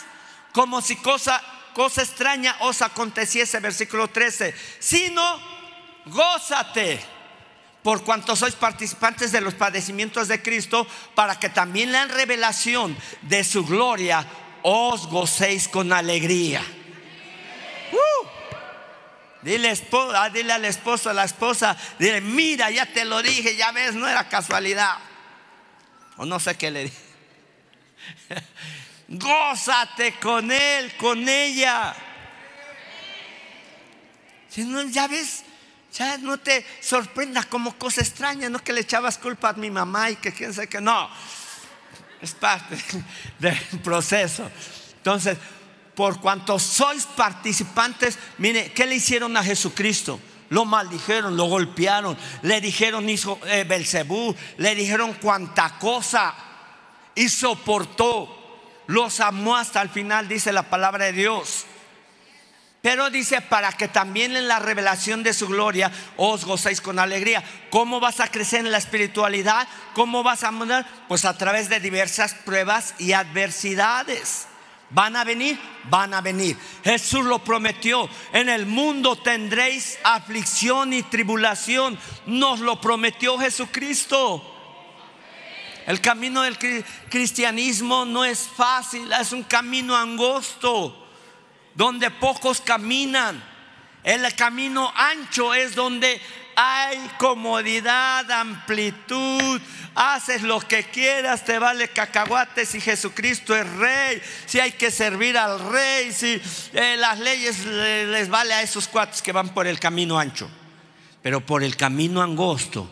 [0.55, 1.42] como si cosa
[1.74, 5.20] cosa extraña os aconteciese, versículo 13, sino
[6.07, 7.02] gózate
[7.82, 13.44] por cuanto sois participantes de los padecimientos de Cristo, para que también la revelación de
[13.44, 14.24] su gloria
[14.62, 16.62] os gocéis con alegría.
[17.92, 18.26] Uh.
[19.42, 23.70] Dile, esposa, dile al esposo, a la esposa, dile, mira, ya te lo dije, ya
[23.72, 24.96] ves, no era casualidad.
[26.16, 26.96] O no sé qué le dije.
[29.09, 31.94] Gózate con él, con ella.
[34.48, 35.42] Si no, ya ves,
[35.92, 40.11] ya no te sorprenda como cosa extraña, no que le echabas culpa a mi mamá
[40.11, 41.11] y que quién sabe que no.
[42.20, 42.76] Es parte
[43.38, 44.50] del proceso.
[44.96, 45.36] Entonces,
[45.94, 50.18] por cuanto sois participantes, mire, ¿qué le hicieron a Jesucristo?
[50.50, 56.34] Lo maldijeron, lo golpearon, le dijeron hizo eh, Belcebú, le dijeron cuanta cosa
[57.14, 58.43] y soportó
[58.87, 61.66] los amó hasta el final, dice la palabra de Dios.
[62.85, 67.43] Pero dice, para que también en la revelación de su gloria os gocéis con alegría.
[67.70, 69.66] ¿Cómo vas a crecer en la espiritualidad?
[69.95, 70.87] ¿Cómo vas a mudar?
[71.09, 74.49] Pues a través de diversas pruebas y adversidades.
[74.91, 75.59] ¿Van a venir?
[75.85, 76.59] Van a venir.
[76.85, 78.07] Jesús lo prometió.
[78.35, 81.99] En el mundo tendréis aflicción y tribulación.
[82.26, 84.53] Nos lo prometió Jesucristo.
[85.87, 86.57] El camino del
[87.11, 91.07] cristianismo no es fácil, es un camino angosto,
[91.74, 93.43] donde pocos caminan.
[94.03, 96.20] El camino ancho es donde
[96.57, 99.61] hay comodidad, amplitud.
[99.95, 105.39] Haces lo que quieras, te vale cacahuate si Jesucristo es rey, si hay que servir
[105.39, 106.41] al rey, si
[106.72, 110.51] eh, las leyes les vale a esos cuates que van por el camino ancho.
[111.22, 112.91] Pero por el camino angosto,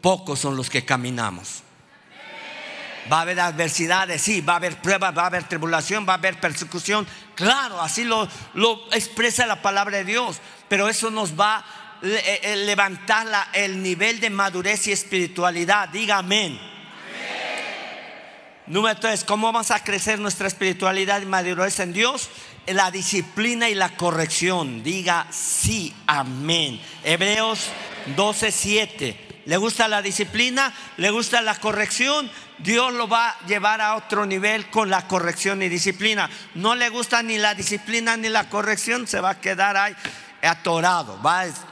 [0.00, 1.62] pocos son los que caminamos.
[3.10, 6.16] Va a haber adversidades, sí, va a haber pruebas, va a haber tribulación, va a
[6.16, 7.06] haber persecución.
[7.34, 10.40] Claro, así lo, lo expresa la palabra de Dios.
[10.68, 11.64] Pero eso nos va a
[12.02, 15.88] eh, eh, levantar el nivel de madurez y espiritualidad.
[15.88, 16.60] Diga amén.
[18.66, 22.30] Número tres, ¿cómo vamos a crecer nuestra espiritualidad y madurez en Dios?
[22.66, 24.84] La disciplina y la corrección.
[24.84, 26.80] Diga sí, amén.
[27.02, 27.66] Hebreos
[28.14, 29.29] 12, 7.
[29.50, 30.72] ¿Le gusta la disciplina?
[30.96, 32.30] ¿Le gusta la corrección?
[32.58, 36.30] Dios lo va a llevar a otro nivel con la corrección y disciplina.
[36.54, 39.92] No le gusta ni la disciplina ni la corrección, se va a quedar ahí
[40.40, 41.18] atorado,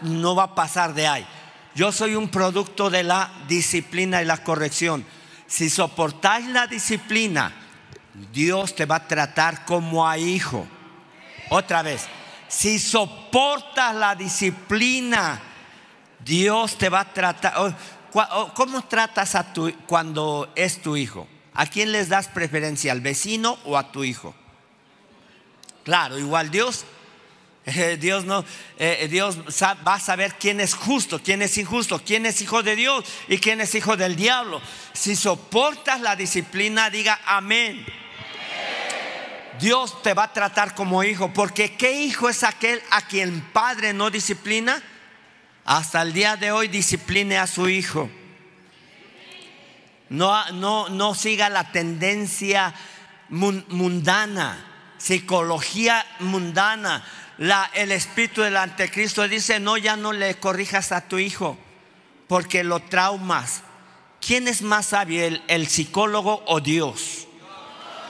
[0.02, 1.26] no va a pasar de ahí.
[1.76, 5.06] Yo soy un producto de la disciplina y la corrección.
[5.46, 7.52] Si soportáis la disciplina,
[8.32, 10.66] Dios te va a tratar como a hijo.
[11.50, 12.08] Otra vez,
[12.48, 15.42] si soportas la disciplina,
[16.24, 17.76] Dios te va a tratar.
[18.54, 21.28] ¿Cómo tratas a tu cuando es tu hijo?
[21.54, 24.34] ¿A quién les das preferencia, al vecino o a tu hijo?
[25.84, 26.84] Claro, igual Dios.
[27.70, 28.46] Eh, Dios no,
[28.78, 29.36] eh, Dios
[29.86, 33.36] va a saber quién es justo, quién es injusto, quién es hijo de Dios y
[33.36, 34.62] quién es hijo del diablo.
[34.94, 37.84] Si soportas la disciplina, diga amén.
[39.60, 43.92] Dios te va a tratar como hijo, porque ¿qué hijo es aquel a quien padre
[43.92, 44.82] no disciplina?
[45.68, 48.08] Hasta el día de hoy discipline a su hijo.
[50.08, 52.74] No, no, no siga la tendencia
[53.28, 54.64] mundana,
[54.96, 57.04] psicología mundana.
[57.74, 61.58] El espíritu del anticristo dice, no, ya no le corrijas a tu hijo,
[62.28, 63.60] porque lo traumas.
[64.26, 67.28] ¿Quién es más sabio, el, psicólogo o Dios?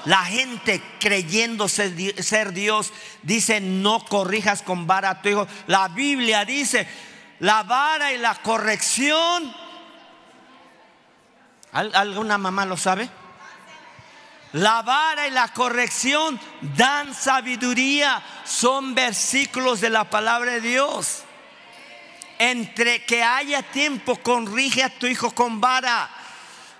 [0.04, 2.92] La gente creyendo ser, ser Dios
[3.24, 5.48] dice, no corrijas con vara a tu hijo.
[5.66, 6.86] La Biblia dice,
[7.40, 9.54] la vara y la corrección.
[11.72, 13.08] ¿Alguna mamá lo sabe?
[14.52, 16.40] La vara y la corrección
[16.76, 18.22] dan sabiduría.
[18.44, 21.22] Son versículos de la palabra de Dios.
[22.38, 26.08] Entre que haya tiempo, corrige a tu hijo con vara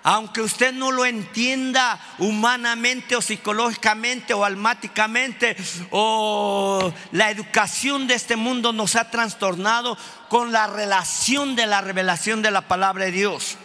[0.03, 5.55] aunque usted no lo entienda humanamente o psicológicamente o almáticamente,
[5.91, 9.97] o la educación de este mundo nos ha trastornado
[10.29, 13.57] con la relación de la revelación de la palabra de Dios.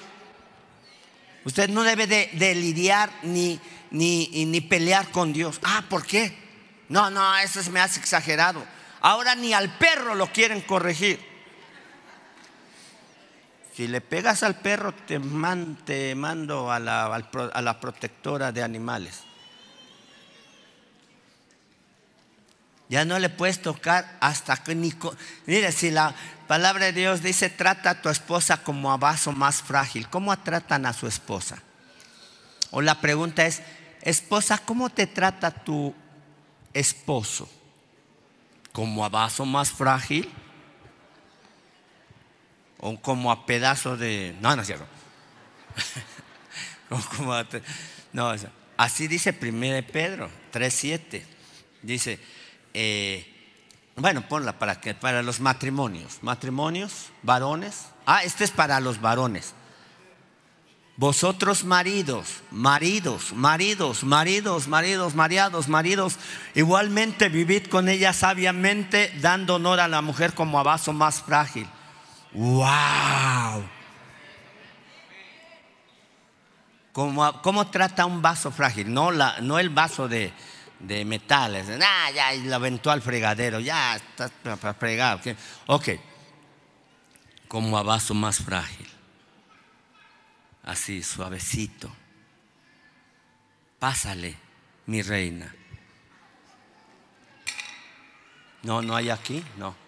[1.45, 3.61] Usted no debe de, lidiar ni,
[3.91, 5.61] ni, ni pelear con Dios.
[5.63, 6.37] Ah, ¿por qué?
[6.89, 8.65] No, no, eso me hace exagerado.
[9.01, 11.34] Ahora ni al perro lo quieren corregir.
[13.75, 19.23] Si le pegas al perro, te, mando a la, protectora de animales.
[22.89, 24.93] Ya no le puedes tocar hasta que ni...
[25.47, 26.15] Mire, si la
[26.47, 30.87] palabra de Dios dice, trata a tu esposa como a vaso más frágil, ¿cómo tratan
[30.87, 31.59] a su esposa?
[32.71, 33.63] O la pregunta es,
[34.03, 35.93] esposa, ¿cómo te trata tu
[36.73, 37.51] esposo?
[38.71, 40.33] ¿Como a vaso más frágil?
[42.87, 44.37] O como a pedazos de...
[44.43, 44.85] No, no es cierto.
[48.13, 48.35] no,
[48.77, 51.23] así dice 1 Pedro 3.7.
[51.81, 52.21] Dice,
[52.75, 53.27] eh,
[53.97, 56.19] bueno, ponla para, que, para los matrimonios.
[56.21, 57.87] Matrimonios, varones.
[58.05, 59.55] Ah, este es para los varones.
[60.97, 66.19] Vosotros maridos, maridos, maridos, maridos, maridos, mariados, maridos,
[66.55, 71.67] igualmente vivid con ella sabiamente, dando honor a la mujer como a vaso más frágil
[72.35, 73.65] ¡Wow!
[76.93, 78.93] ¿Cómo, trata un vaso frágil?
[78.93, 80.33] No, la, no el vaso de,
[80.81, 81.67] de metales.
[81.81, 85.21] Ah, ya lo aventó al fregadero, ya está fregado.
[85.67, 85.89] Ok.
[87.49, 88.89] Como a vaso más frágil.
[90.65, 91.95] Así, suavecito.
[93.79, 94.37] Pásale,
[94.87, 95.55] mi reina.
[98.63, 99.84] No, no hay aquí, no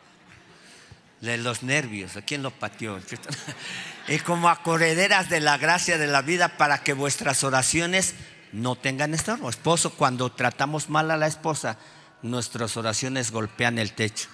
[1.21, 2.17] de los nervios.
[2.17, 3.01] ¿A quién lo pateó?
[4.09, 8.14] y como a correderas de la gracia de la vida para que vuestras oraciones
[8.53, 9.51] no tengan estorbo.
[9.51, 11.79] Esposo, cuando tratamos mal a la esposa,
[12.23, 14.29] nuestras oraciones golpean el techo.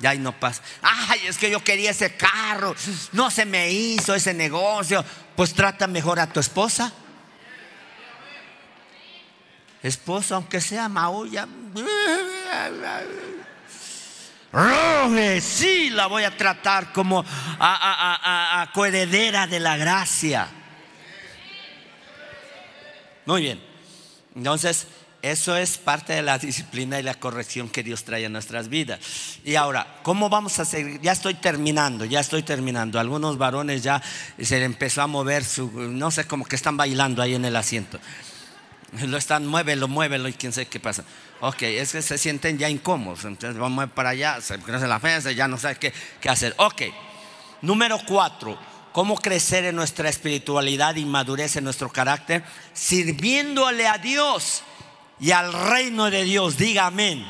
[0.00, 0.62] Ya ahí no pasa.
[0.80, 2.74] Ay, es que yo quería ese carro,
[3.12, 5.04] no se me hizo ese negocio.
[5.34, 6.92] Pues trata mejor a tu esposa.
[9.82, 11.48] Esposo, aunque sea maulla.
[14.52, 17.24] Roge, sí la voy a tratar como
[17.58, 20.48] a, a, coheredera de la gracia.
[23.26, 23.60] Muy bien.
[24.34, 24.86] Entonces,
[25.20, 29.00] eso es parte de la disciplina y la corrección que Dios trae a nuestras vidas.
[29.44, 31.00] Y ahora, ¿cómo vamos a seguir?
[31.02, 32.98] Ya estoy terminando, ya estoy terminando.
[32.98, 34.00] Algunos varones ya
[34.40, 37.98] se empezó a mover su, no sé, como que están bailando ahí en el asiento.
[38.92, 41.04] Lo están, muévelo, muévelo y quién sabe qué pasa.
[41.40, 43.24] Ok, es que se sienten ya incómodos.
[43.24, 46.54] Entonces vamos para allá, se crece la fe, ya no sabe qué, qué hacer.
[46.56, 46.82] Ok,
[47.62, 48.58] número cuatro.
[48.92, 52.42] ¿Cómo crecer en nuestra espiritualidad y madurez en nuestro carácter?
[52.72, 54.62] Sirviéndole a Dios
[55.20, 56.56] y al reino de Dios.
[56.56, 57.24] Diga amén.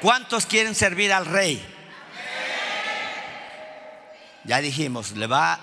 [0.00, 1.64] ¿Cuántos quieren servir al rey?
[4.44, 5.60] Ya dijimos, le va a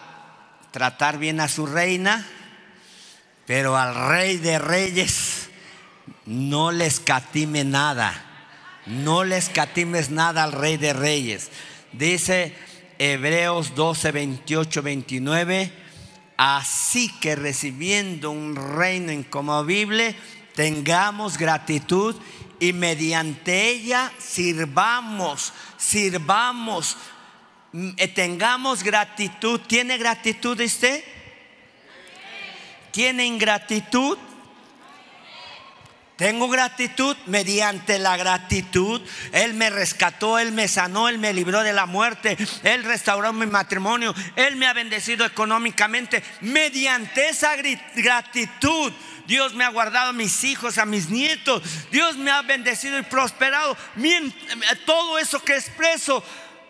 [0.72, 2.26] tratar bien a su reina,
[3.50, 5.50] pero al rey de reyes
[6.28, 8.14] no le escatime nada.
[8.86, 11.50] No le escatimes nada al Rey de Reyes.
[11.92, 12.56] Dice
[13.00, 15.72] Hebreos 12, 28, 29.
[16.38, 20.16] Así que recibiendo un reino incomovible,
[20.54, 22.16] tengamos gratitud
[22.60, 26.98] y mediante ella sirvamos, sirvamos,
[27.72, 29.60] mm, eh, tengamos gratitud.
[29.62, 31.04] ¿Tiene gratitud usted?
[33.00, 34.18] ¿Tiene ingratitud?
[36.18, 39.02] Tengo gratitud mediante la gratitud.
[39.32, 43.46] Él me rescató, Él me sanó, Él me libró de la muerte, Él restauró mi
[43.46, 46.22] matrimonio, Él me ha bendecido económicamente.
[46.42, 47.56] Mediante esa
[47.96, 48.92] gratitud,
[49.28, 53.04] Dios me ha guardado a mis hijos, a mis nietos, Dios me ha bendecido y
[53.04, 53.78] prosperado.
[54.86, 56.22] Todo eso que expreso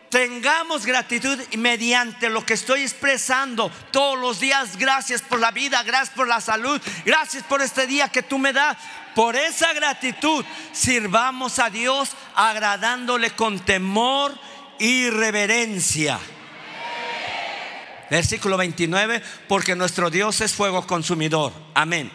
[0.09, 4.77] tengamos gratitud mediante lo que estoy expresando todos los días.
[4.77, 8.53] Gracias por la vida, gracias por la salud, gracias por este día que tú me
[8.53, 8.77] das.
[9.15, 14.37] Por esa gratitud sirvamos a Dios agradándole con temor
[14.79, 16.19] y reverencia.
[18.09, 21.53] Versículo 29, porque nuestro Dios es fuego consumidor.
[21.75, 22.11] Amén.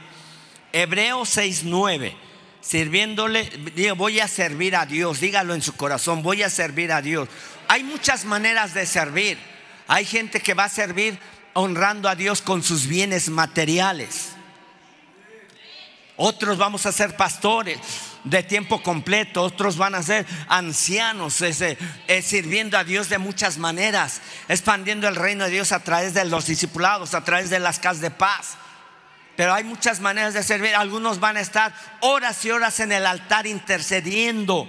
[0.73, 2.24] Hebreos 6:9
[2.65, 3.51] sirviéndole,
[3.97, 7.29] voy a servir a Dios, dígalo en su corazón, voy a servir a Dios.
[7.69, 9.39] Hay muchas maneras de servir.
[9.87, 11.19] Hay gente que va a servir
[11.53, 14.31] honrando a Dios con sus bienes materiales.
[16.17, 17.79] Otros vamos a ser pastores
[18.23, 21.77] de tiempo completo, otros van a ser ancianos, eh,
[22.23, 26.47] sirviendo a Dios de muchas maneras, expandiendo el reino de Dios a través de los
[26.47, 28.57] discipulados, a través de las casas de paz.
[29.37, 30.75] Pero hay muchas maneras de servir.
[30.75, 34.69] Algunos van a estar horas y horas en el altar intercediendo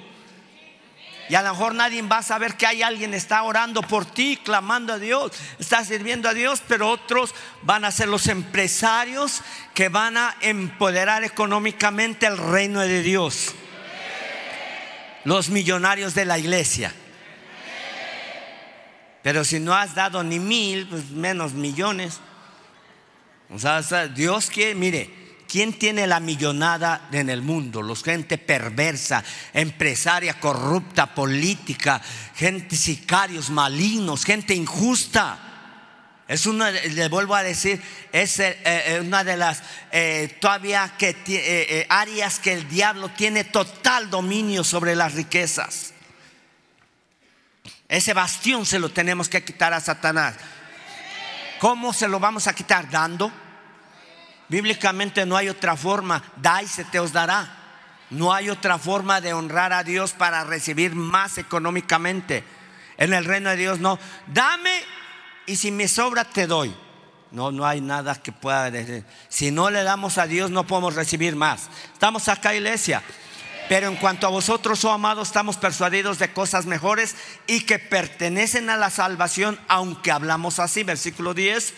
[1.28, 4.38] y a lo mejor nadie va a saber que hay alguien está orando por ti,
[4.44, 9.42] clamando a Dios, está sirviendo a Dios, pero otros van a ser los empresarios
[9.74, 13.56] que van a empoderar económicamente el reino de Dios.
[15.24, 16.94] Los millonarios de la iglesia.
[19.24, 22.20] Pero si no has dado ni mil, pues menos millones.
[24.14, 27.82] Dios quiere, mire, ¿Quién tiene la millonada en el mundo?
[27.82, 32.02] Los gente perversa, empresaria corrupta, política,
[32.36, 35.40] gente sicarios, malignos, gente injusta.
[36.28, 37.82] Es una, le vuelvo a decir,
[38.12, 44.10] es eh, eh, una de las eh, todavía que, áreas que el diablo tiene total
[44.10, 45.94] dominio sobre las riquezas.
[47.88, 50.36] Ese bastión se lo tenemos que quitar a Satanás.
[51.60, 52.90] ¿Cómo se lo vamos a quitar?
[52.90, 53.45] Dando
[54.48, 56.24] Bíblicamente no hay otra forma.
[56.38, 57.64] Da y se te os dará.
[58.10, 62.44] No hay otra forma de honrar a Dios para recibir más económicamente.
[62.98, 63.98] En el reino de Dios no.
[64.28, 64.82] Dame
[65.46, 66.76] y si me sobra te doy.
[67.32, 69.04] No, no hay nada que pueda decir.
[69.28, 71.70] Si no le damos a Dios no podemos recibir más.
[71.94, 73.02] Estamos acá, iglesia.
[73.68, 77.16] Pero en cuanto a vosotros, oh amados, estamos persuadidos de cosas mejores
[77.48, 80.84] y que pertenecen a la salvación, aunque hablamos así.
[80.84, 81.74] Versículo 10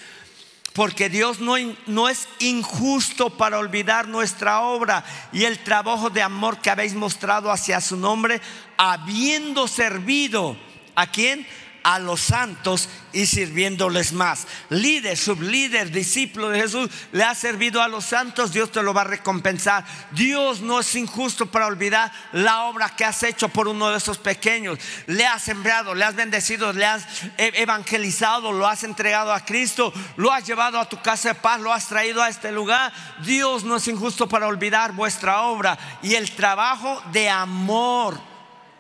[0.78, 1.56] porque Dios no,
[1.88, 5.04] no, es injusto para olvidar nuestra obra
[5.34, 8.40] y el trabajo de amor que habéis mostrado hacia su nombre,
[8.78, 10.56] habiendo servido
[10.94, 11.48] a quién?
[11.88, 14.46] A los santos y sirviéndoles más.
[14.68, 19.02] Líder, sublíder, discípulo de Jesús, le ha servido a los santos, Dios te lo va
[19.02, 19.86] a recompensar.
[20.12, 24.18] Dios no es injusto para olvidar la obra que has hecho por uno de esos
[24.18, 24.78] pequeños.
[25.06, 27.06] Le has sembrado, le has bendecido, le has
[27.38, 31.62] e-, evangelizado, lo has entregado a Cristo, lo has llevado a tu casa de paz,
[31.62, 32.92] lo has traído a este lugar.
[33.24, 38.20] Dios no es injusto para olvidar vuestra obra y el trabajo de amor.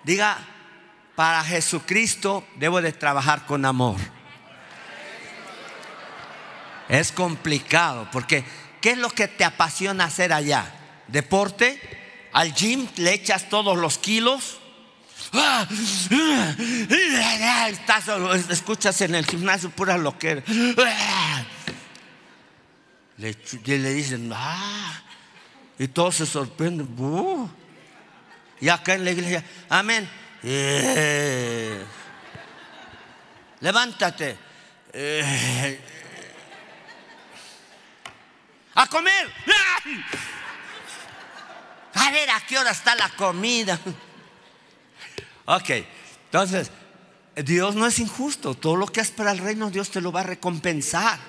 [0.04, 0.57] Diga,
[1.18, 3.98] para Jesucristo debo de trabajar con amor.
[6.88, 8.46] Es complicado porque
[8.82, 10.72] ¿qué es lo que te apasiona hacer allá?
[11.08, 12.30] ¿Deporte?
[12.34, 14.60] ¿Al gym le echas todos los kilos?
[17.68, 18.10] Estás,
[18.52, 20.44] escuchas en el gimnasio pura loquera.
[23.18, 25.02] Le, le dicen, ah,
[25.80, 26.88] y todos se sorprenden.
[28.62, 30.08] Y acá en la iglesia, amén.
[30.44, 31.86] Eh.
[33.60, 34.38] levántate.
[34.94, 35.80] Eh.
[38.76, 39.32] a comer.
[41.94, 43.80] A ver a qué hora está la comida.
[45.46, 45.70] Ok,
[46.26, 46.72] entonces,
[47.36, 48.54] Dios no es injusto.
[48.54, 51.20] Todo lo que es para el reino, Dios te lo va a recompensar.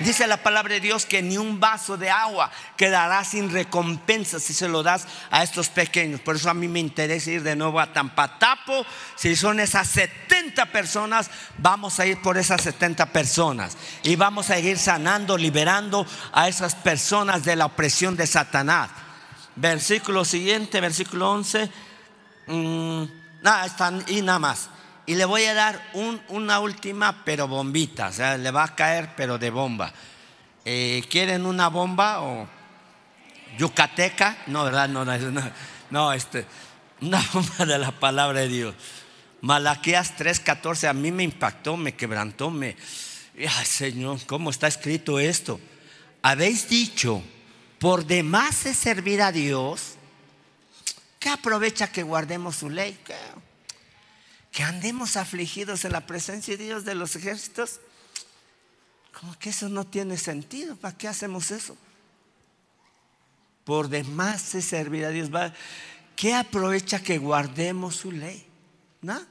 [0.00, 4.54] Dice la palabra de Dios que ni un vaso de agua quedará sin recompensa si
[4.54, 6.20] se lo das a estos pequeños.
[6.20, 8.86] Por eso a mí me interesa ir de nuevo a Tampatapo.
[9.16, 13.76] Si son esas 70 personas, vamos a ir por esas 70 personas.
[14.04, 18.90] Y vamos a ir sanando, liberando a esas personas de la opresión de Satanás.
[19.56, 21.68] Versículo siguiente, versículo 11.
[22.46, 23.02] Mm,
[23.42, 24.70] nada, están, y nada más.
[25.08, 25.90] Y le voy a dar
[26.28, 28.08] una última, pero bombita.
[28.08, 29.90] O sea, le va a caer, pero de bomba.
[30.66, 32.46] Eh, ¿Quieren una bomba o
[33.56, 34.36] yucateca?
[34.48, 34.86] No, ¿verdad?
[34.90, 35.14] No, no,
[35.88, 36.44] no, este,
[37.00, 38.74] una bomba de la palabra de Dios.
[39.40, 42.76] Malaquías 3:14 a mí me impactó, me quebrantó, me...
[43.38, 45.58] Ay, Señor, ¿cómo está escrito esto?
[46.20, 47.22] Habéis dicho,
[47.78, 49.94] por demás es servir a Dios,
[51.18, 52.98] ¿qué aprovecha que guardemos su ley?
[53.06, 53.14] ¿Qué?
[54.58, 57.78] Que andemos afligidos en la presencia de Dios de los ejércitos,
[59.20, 60.74] como que eso no tiene sentido.
[60.74, 61.76] ¿Para qué hacemos eso?
[63.62, 65.30] Por demás se servir a Dios.
[66.16, 68.44] ¿Qué aprovecha que guardemos su ley?
[69.00, 69.24] ¿No?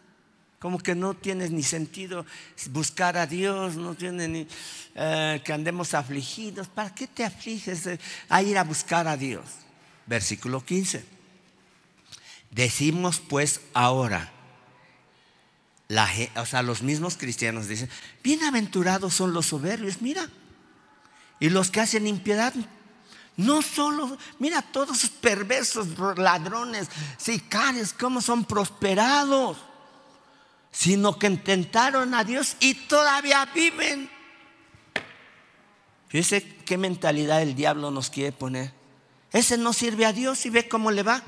[0.59, 2.25] Como que no tiene ni sentido
[2.69, 4.47] buscar a Dios, no tiene ni
[4.95, 6.69] eh, que andemos afligidos.
[6.69, 7.99] ¿Para qué te afliges
[8.30, 9.43] a ir a buscar a Dios?
[10.05, 11.03] Versículo 15.
[12.49, 14.32] Decimos pues ahora
[16.35, 17.89] o sea, los mismos cristianos dicen,
[18.23, 20.27] bienaventurados son los soberbios, mira,
[21.39, 22.53] y los que hacen impiedad,
[23.38, 29.57] no solo, mira, todos esos perversos ladrones, sicarios, cómo son prosperados,
[30.71, 34.09] sino que intentaron a Dios y todavía viven.
[36.09, 38.73] Fíjese qué mentalidad el diablo nos quiere poner.
[39.31, 41.21] Ese no sirve a Dios y ve cómo le va.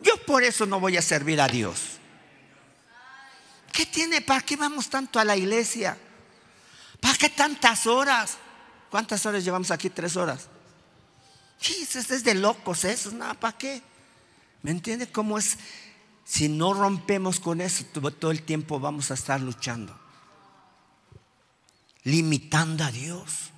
[0.00, 1.95] Yo por eso no voy a servir a Dios.
[3.76, 4.22] ¿Qué tiene?
[4.22, 5.98] ¿Para qué vamos tanto a la iglesia?
[6.98, 8.38] ¿Para qué tantas horas?
[8.90, 9.90] ¿Cuántas horas llevamos aquí?
[9.90, 10.48] Tres horas.
[11.60, 13.82] Sí, es de locos eso, nada, ¿para qué?
[14.62, 15.58] ¿Me entiende cómo es?
[16.24, 19.94] Si no rompemos con eso, todo el tiempo vamos a estar luchando,
[22.04, 23.50] limitando a Dios,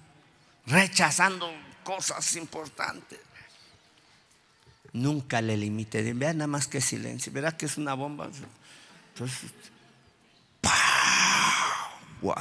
[0.66, 1.48] rechazando
[1.84, 3.20] cosas importantes.
[4.92, 6.12] Nunca le limite.
[6.12, 7.32] Vean nada más que silencio.
[7.32, 8.28] Verá que es una bomba.
[9.14, 9.50] Entonces,
[10.62, 12.34] ¡Wow!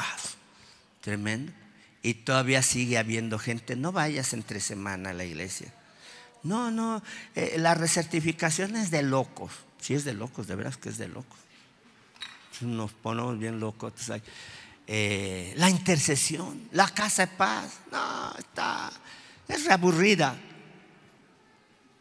[1.01, 1.51] Tremendo.
[2.01, 3.76] Y todavía sigue habiendo gente.
[3.76, 5.74] No vayas entre semana a la iglesia.
[6.43, 7.01] No, no.
[7.36, 9.51] Eh, la recertificación es de locos.
[9.80, 11.38] Si es de locos, de veras que es de locos.
[12.61, 13.93] Nos ponemos bien locos.
[14.88, 17.80] Eh, la intercesión, la casa de paz.
[17.91, 18.91] No, está.
[19.47, 20.36] Es aburrida.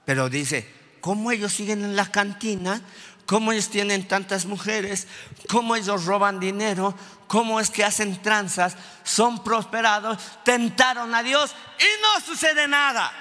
[0.05, 0.67] Pero dice,
[1.01, 2.81] ¿cómo ellos siguen en la cantina?
[3.27, 5.09] ¿Cómo ellos tienen tantas mujeres?
[5.49, 6.95] ¿Cómo ellos roban dinero?
[7.27, 8.77] ¿Cómo es que hacen tranzas?
[9.03, 13.13] Son prosperados, tentaron a Dios y no sucede nada.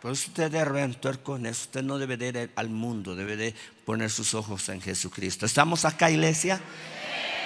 [0.00, 1.62] Por eso usted debe actuar con eso.
[1.62, 3.54] Usted no debe de ir al mundo, debe de
[3.84, 5.44] poner sus ojos en Jesucristo.
[5.44, 6.60] ¿Estamos acá, iglesia?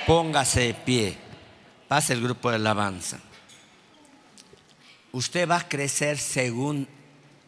[0.07, 1.19] Póngase de pie.
[1.89, 3.19] Pase el grupo de alabanza.
[5.13, 6.89] Usted va a crecer según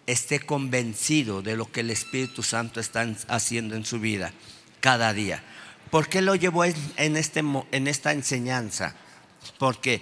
[0.08, 4.32] esté convencido de lo que el Espíritu Santo está haciendo en su vida
[4.80, 5.42] cada día.
[5.90, 8.94] ¿Por qué lo llevó en, este, en esta enseñanza?
[9.58, 10.00] Porque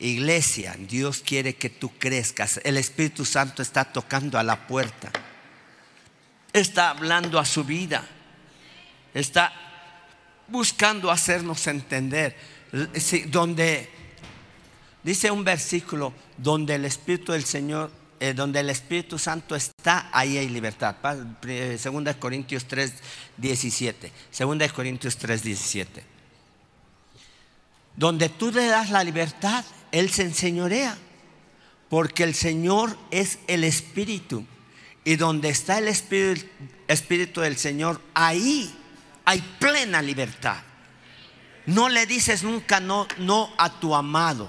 [0.00, 2.60] iglesia, Dios quiere que tú crezcas.
[2.64, 5.12] El Espíritu Santo está tocando a la puerta.
[6.52, 8.04] Está hablando a su vida.
[9.14, 9.52] Está
[10.48, 12.36] buscando hacernos entender.
[13.26, 13.88] Donde
[15.04, 20.38] dice un versículo, donde el Espíritu del Señor eh, donde el Espíritu Santo está, ahí
[20.38, 20.96] hay libertad.
[21.78, 22.92] Segunda de Corintios 3,
[23.36, 24.12] 17.
[24.30, 26.04] Segunda de Corintios 3, 17.
[27.96, 30.96] Donde tú le das la libertad, Él se enseñorea.
[31.88, 34.44] Porque el Señor es el Espíritu.
[35.04, 36.46] Y donde está el Espíritu,
[36.86, 38.74] Espíritu del Señor, ahí
[39.24, 40.58] hay plena libertad.
[41.66, 44.48] No le dices nunca no, no a tu amado.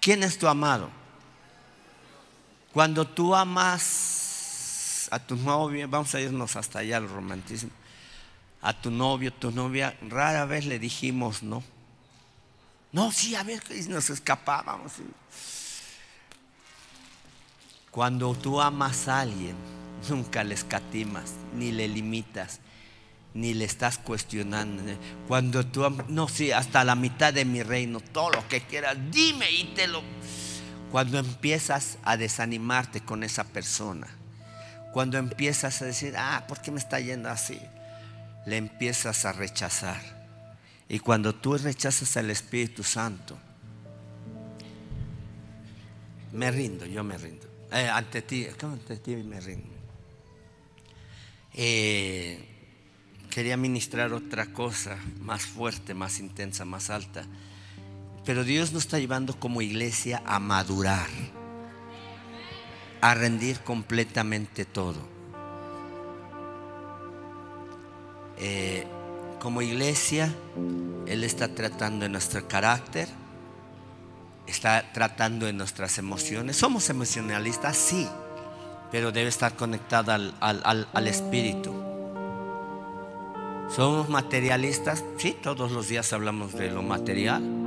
[0.00, 1.01] ¿Quién es tu amado?
[2.72, 7.70] Cuando tú amas a tu novio, vamos a irnos hasta allá al romantismo,
[8.62, 11.62] a tu novio, tu novia, rara vez le dijimos no.
[12.92, 14.92] No, sí, a ver, nos escapábamos.
[17.90, 19.56] Cuando tú amas a alguien,
[20.08, 22.60] nunca le escatimas, ni le limitas,
[23.34, 24.82] ni le estás cuestionando.
[25.28, 28.96] Cuando tú amas, no, sí, hasta la mitad de mi reino, todo lo que quieras,
[29.10, 30.02] dime y te lo
[30.92, 34.06] cuando empiezas a desanimarte con esa persona,
[34.92, 37.58] cuando empiezas a decir, ah, ¿por qué me está yendo así?
[38.44, 40.02] Le empiezas a rechazar.
[40.90, 43.38] Y cuando tú rechazas al Espíritu Santo,
[46.32, 47.46] me rindo, yo me rindo.
[47.72, 49.74] Eh, ante ti, ante ti me rindo.
[51.54, 52.38] Eh,
[53.30, 57.24] quería ministrar otra cosa más fuerte, más intensa, más alta.
[58.24, 61.08] Pero Dios nos está llevando como iglesia a madurar,
[63.00, 65.00] a rendir completamente todo.
[68.38, 68.86] Eh,
[69.40, 70.32] como iglesia,
[71.06, 73.08] Él está tratando en nuestro carácter,
[74.46, 76.56] está tratando en nuestras emociones.
[76.56, 78.06] Somos emocionalistas, sí,
[78.92, 81.74] pero debe estar conectada al, al Espíritu.
[83.68, 87.61] Somos materialistas, sí, todos los días hablamos de lo material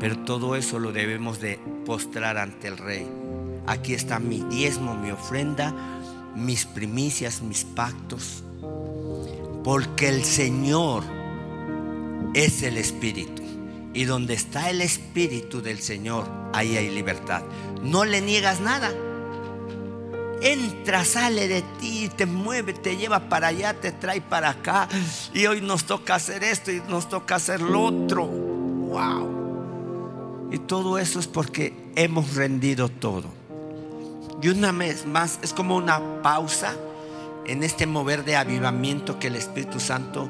[0.00, 3.06] pero todo eso lo debemos de postrar ante el rey.
[3.66, 5.74] Aquí está mi diezmo, mi ofrenda,
[6.34, 8.42] mis primicias, mis pactos.
[9.64, 11.02] Porque el Señor
[12.34, 13.42] es el Espíritu.
[13.92, 17.42] Y donde está el Espíritu del Señor, ahí hay libertad.
[17.82, 18.92] No le niegas nada.
[20.40, 24.88] Entra, sale de ti, te mueve, te lleva para allá, te trae para acá.
[25.34, 28.26] Y hoy nos toca hacer esto y nos toca hacer lo otro.
[28.26, 29.37] Wow.
[30.50, 33.26] Y todo eso es porque hemos rendido todo.
[34.40, 36.74] Y una vez más, es como una pausa
[37.46, 40.28] en este mover de avivamiento que el Espíritu Santo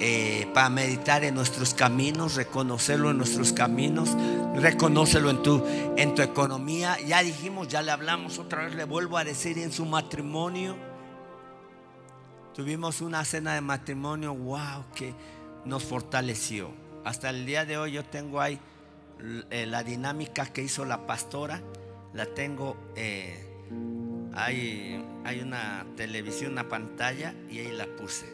[0.00, 4.10] eh, para meditar en nuestros caminos, reconocerlo en nuestros caminos,
[4.56, 5.64] reconócelo en tu,
[5.96, 6.98] en tu economía.
[7.06, 10.76] Ya dijimos, ya le hablamos otra vez, le vuelvo a decir en su matrimonio.
[12.54, 15.14] Tuvimos una cena de matrimonio, wow, que
[15.64, 16.70] nos fortaleció.
[17.04, 18.58] Hasta el día de hoy yo tengo ahí
[19.50, 21.60] eh, la dinámica que hizo la pastora,
[22.12, 23.54] la tengo eh,
[24.34, 28.26] hay, hay una televisión, una pantalla y ahí la puse.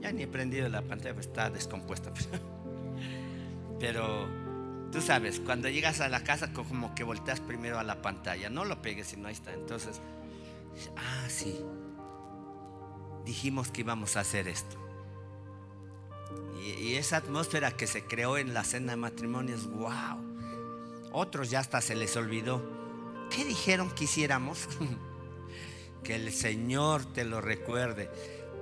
[0.00, 2.10] Ya ni he prendido la pantalla, pues está descompuesta.
[3.78, 4.28] Pero
[4.90, 8.64] tú sabes, cuando llegas a la casa como que volteas primero a la pantalla, no
[8.64, 9.52] lo pegues y no ahí está.
[9.52, 10.00] Entonces,
[10.96, 11.60] ah, sí,
[13.24, 14.78] dijimos que íbamos a hacer esto.
[16.78, 20.18] Y, esa atmósfera que se creó en la cena de matrimonio es wow.
[21.12, 22.62] Otros ya hasta se les olvidó.
[23.30, 24.68] ¿Qué dijeron que hiciéramos?
[26.04, 28.10] que el Señor te lo recuerde.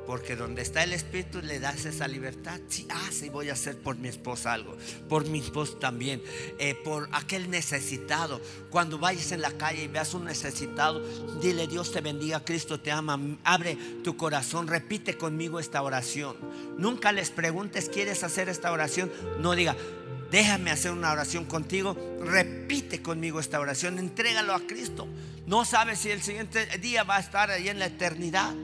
[0.09, 2.59] Porque donde está el Espíritu le das esa libertad.
[2.69, 4.75] Sí, ah, sí, voy a hacer por mi esposa algo.
[5.07, 6.23] Por mi esposo también.
[6.59, 8.41] Eh, por aquel necesitado.
[8.71, 11.03] Cuando vayas en la calle y veas un necesitado,
[11.43, 13.21] dile Dios te bendiga, Cristo te ama.
[13.45, 16.37] Abre tu corazón, repite conmigo esta oración.
[16.79, 19.13] Nunca les preguntes, ¿quieres hacer esta oración?
[19.41, 19.77] No diga,
[20.31, 21.95] déjame hacer una oración contigo.
[22.23, 23.99] Repite conmigo esta oración.
[23.99, 25.07] Entrégalo a Cristo.
[25.47, 28.55] No sabes si el siguiente día va a estar ahí en la eternidad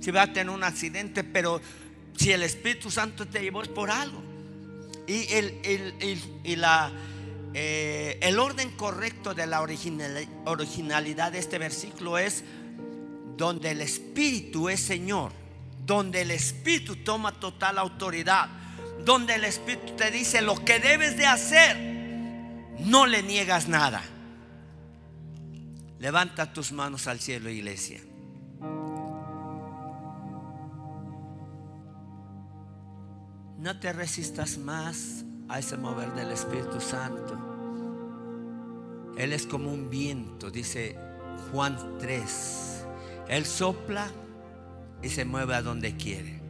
[0.00, 1.60] si va a tener un accidente, pero
[2.16, 4.22] si el Espíritu Santo te llevó es por algo.
[5.06, 6.92] Y el, la,
[7.54, 12.44] eh, el orden correcto de la originalidad de este versículo es
[13.36, 15.32] donde el Espíritu es Señor,
[15.84, 18.48] donde el Espíritu toma total autoridad,
[19.04, 21.76] donde el Espíritu te dice lo que debes de hacer,
[22.80, 24.02] no le niegas nada.
[25.98, 28.00] Levanta tus manos al cielo, iglesia.
[33.60, 37.38] No te resistas más a ese mover del Espíritu Santo.
[39.18, 40.96] Él es como un viento, dice
[41.52, 42.84] Juan 3.
[43.28, 44.10] Él sopla
[45.02, 46.40] y se mueve a donde quiere.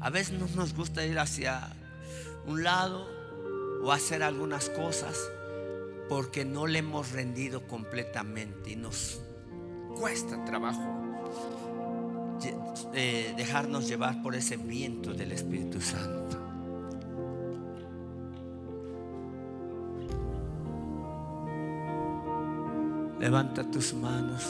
[0.00, 1.76] A veces no nos gusta ir hacia
[2.44, 3.06] un lado
[3.84, 5.16] o hacer algunas cosas
[6.08, 9.20] porque no le hemos rendido completamente y nos
[9.96, 11.59] cuesta trabajo
[12.94, 16.38] eh, dejarnos llevar por ese viento del Espíritu Santo.
[23.20, 24.42] Levanta tus manos.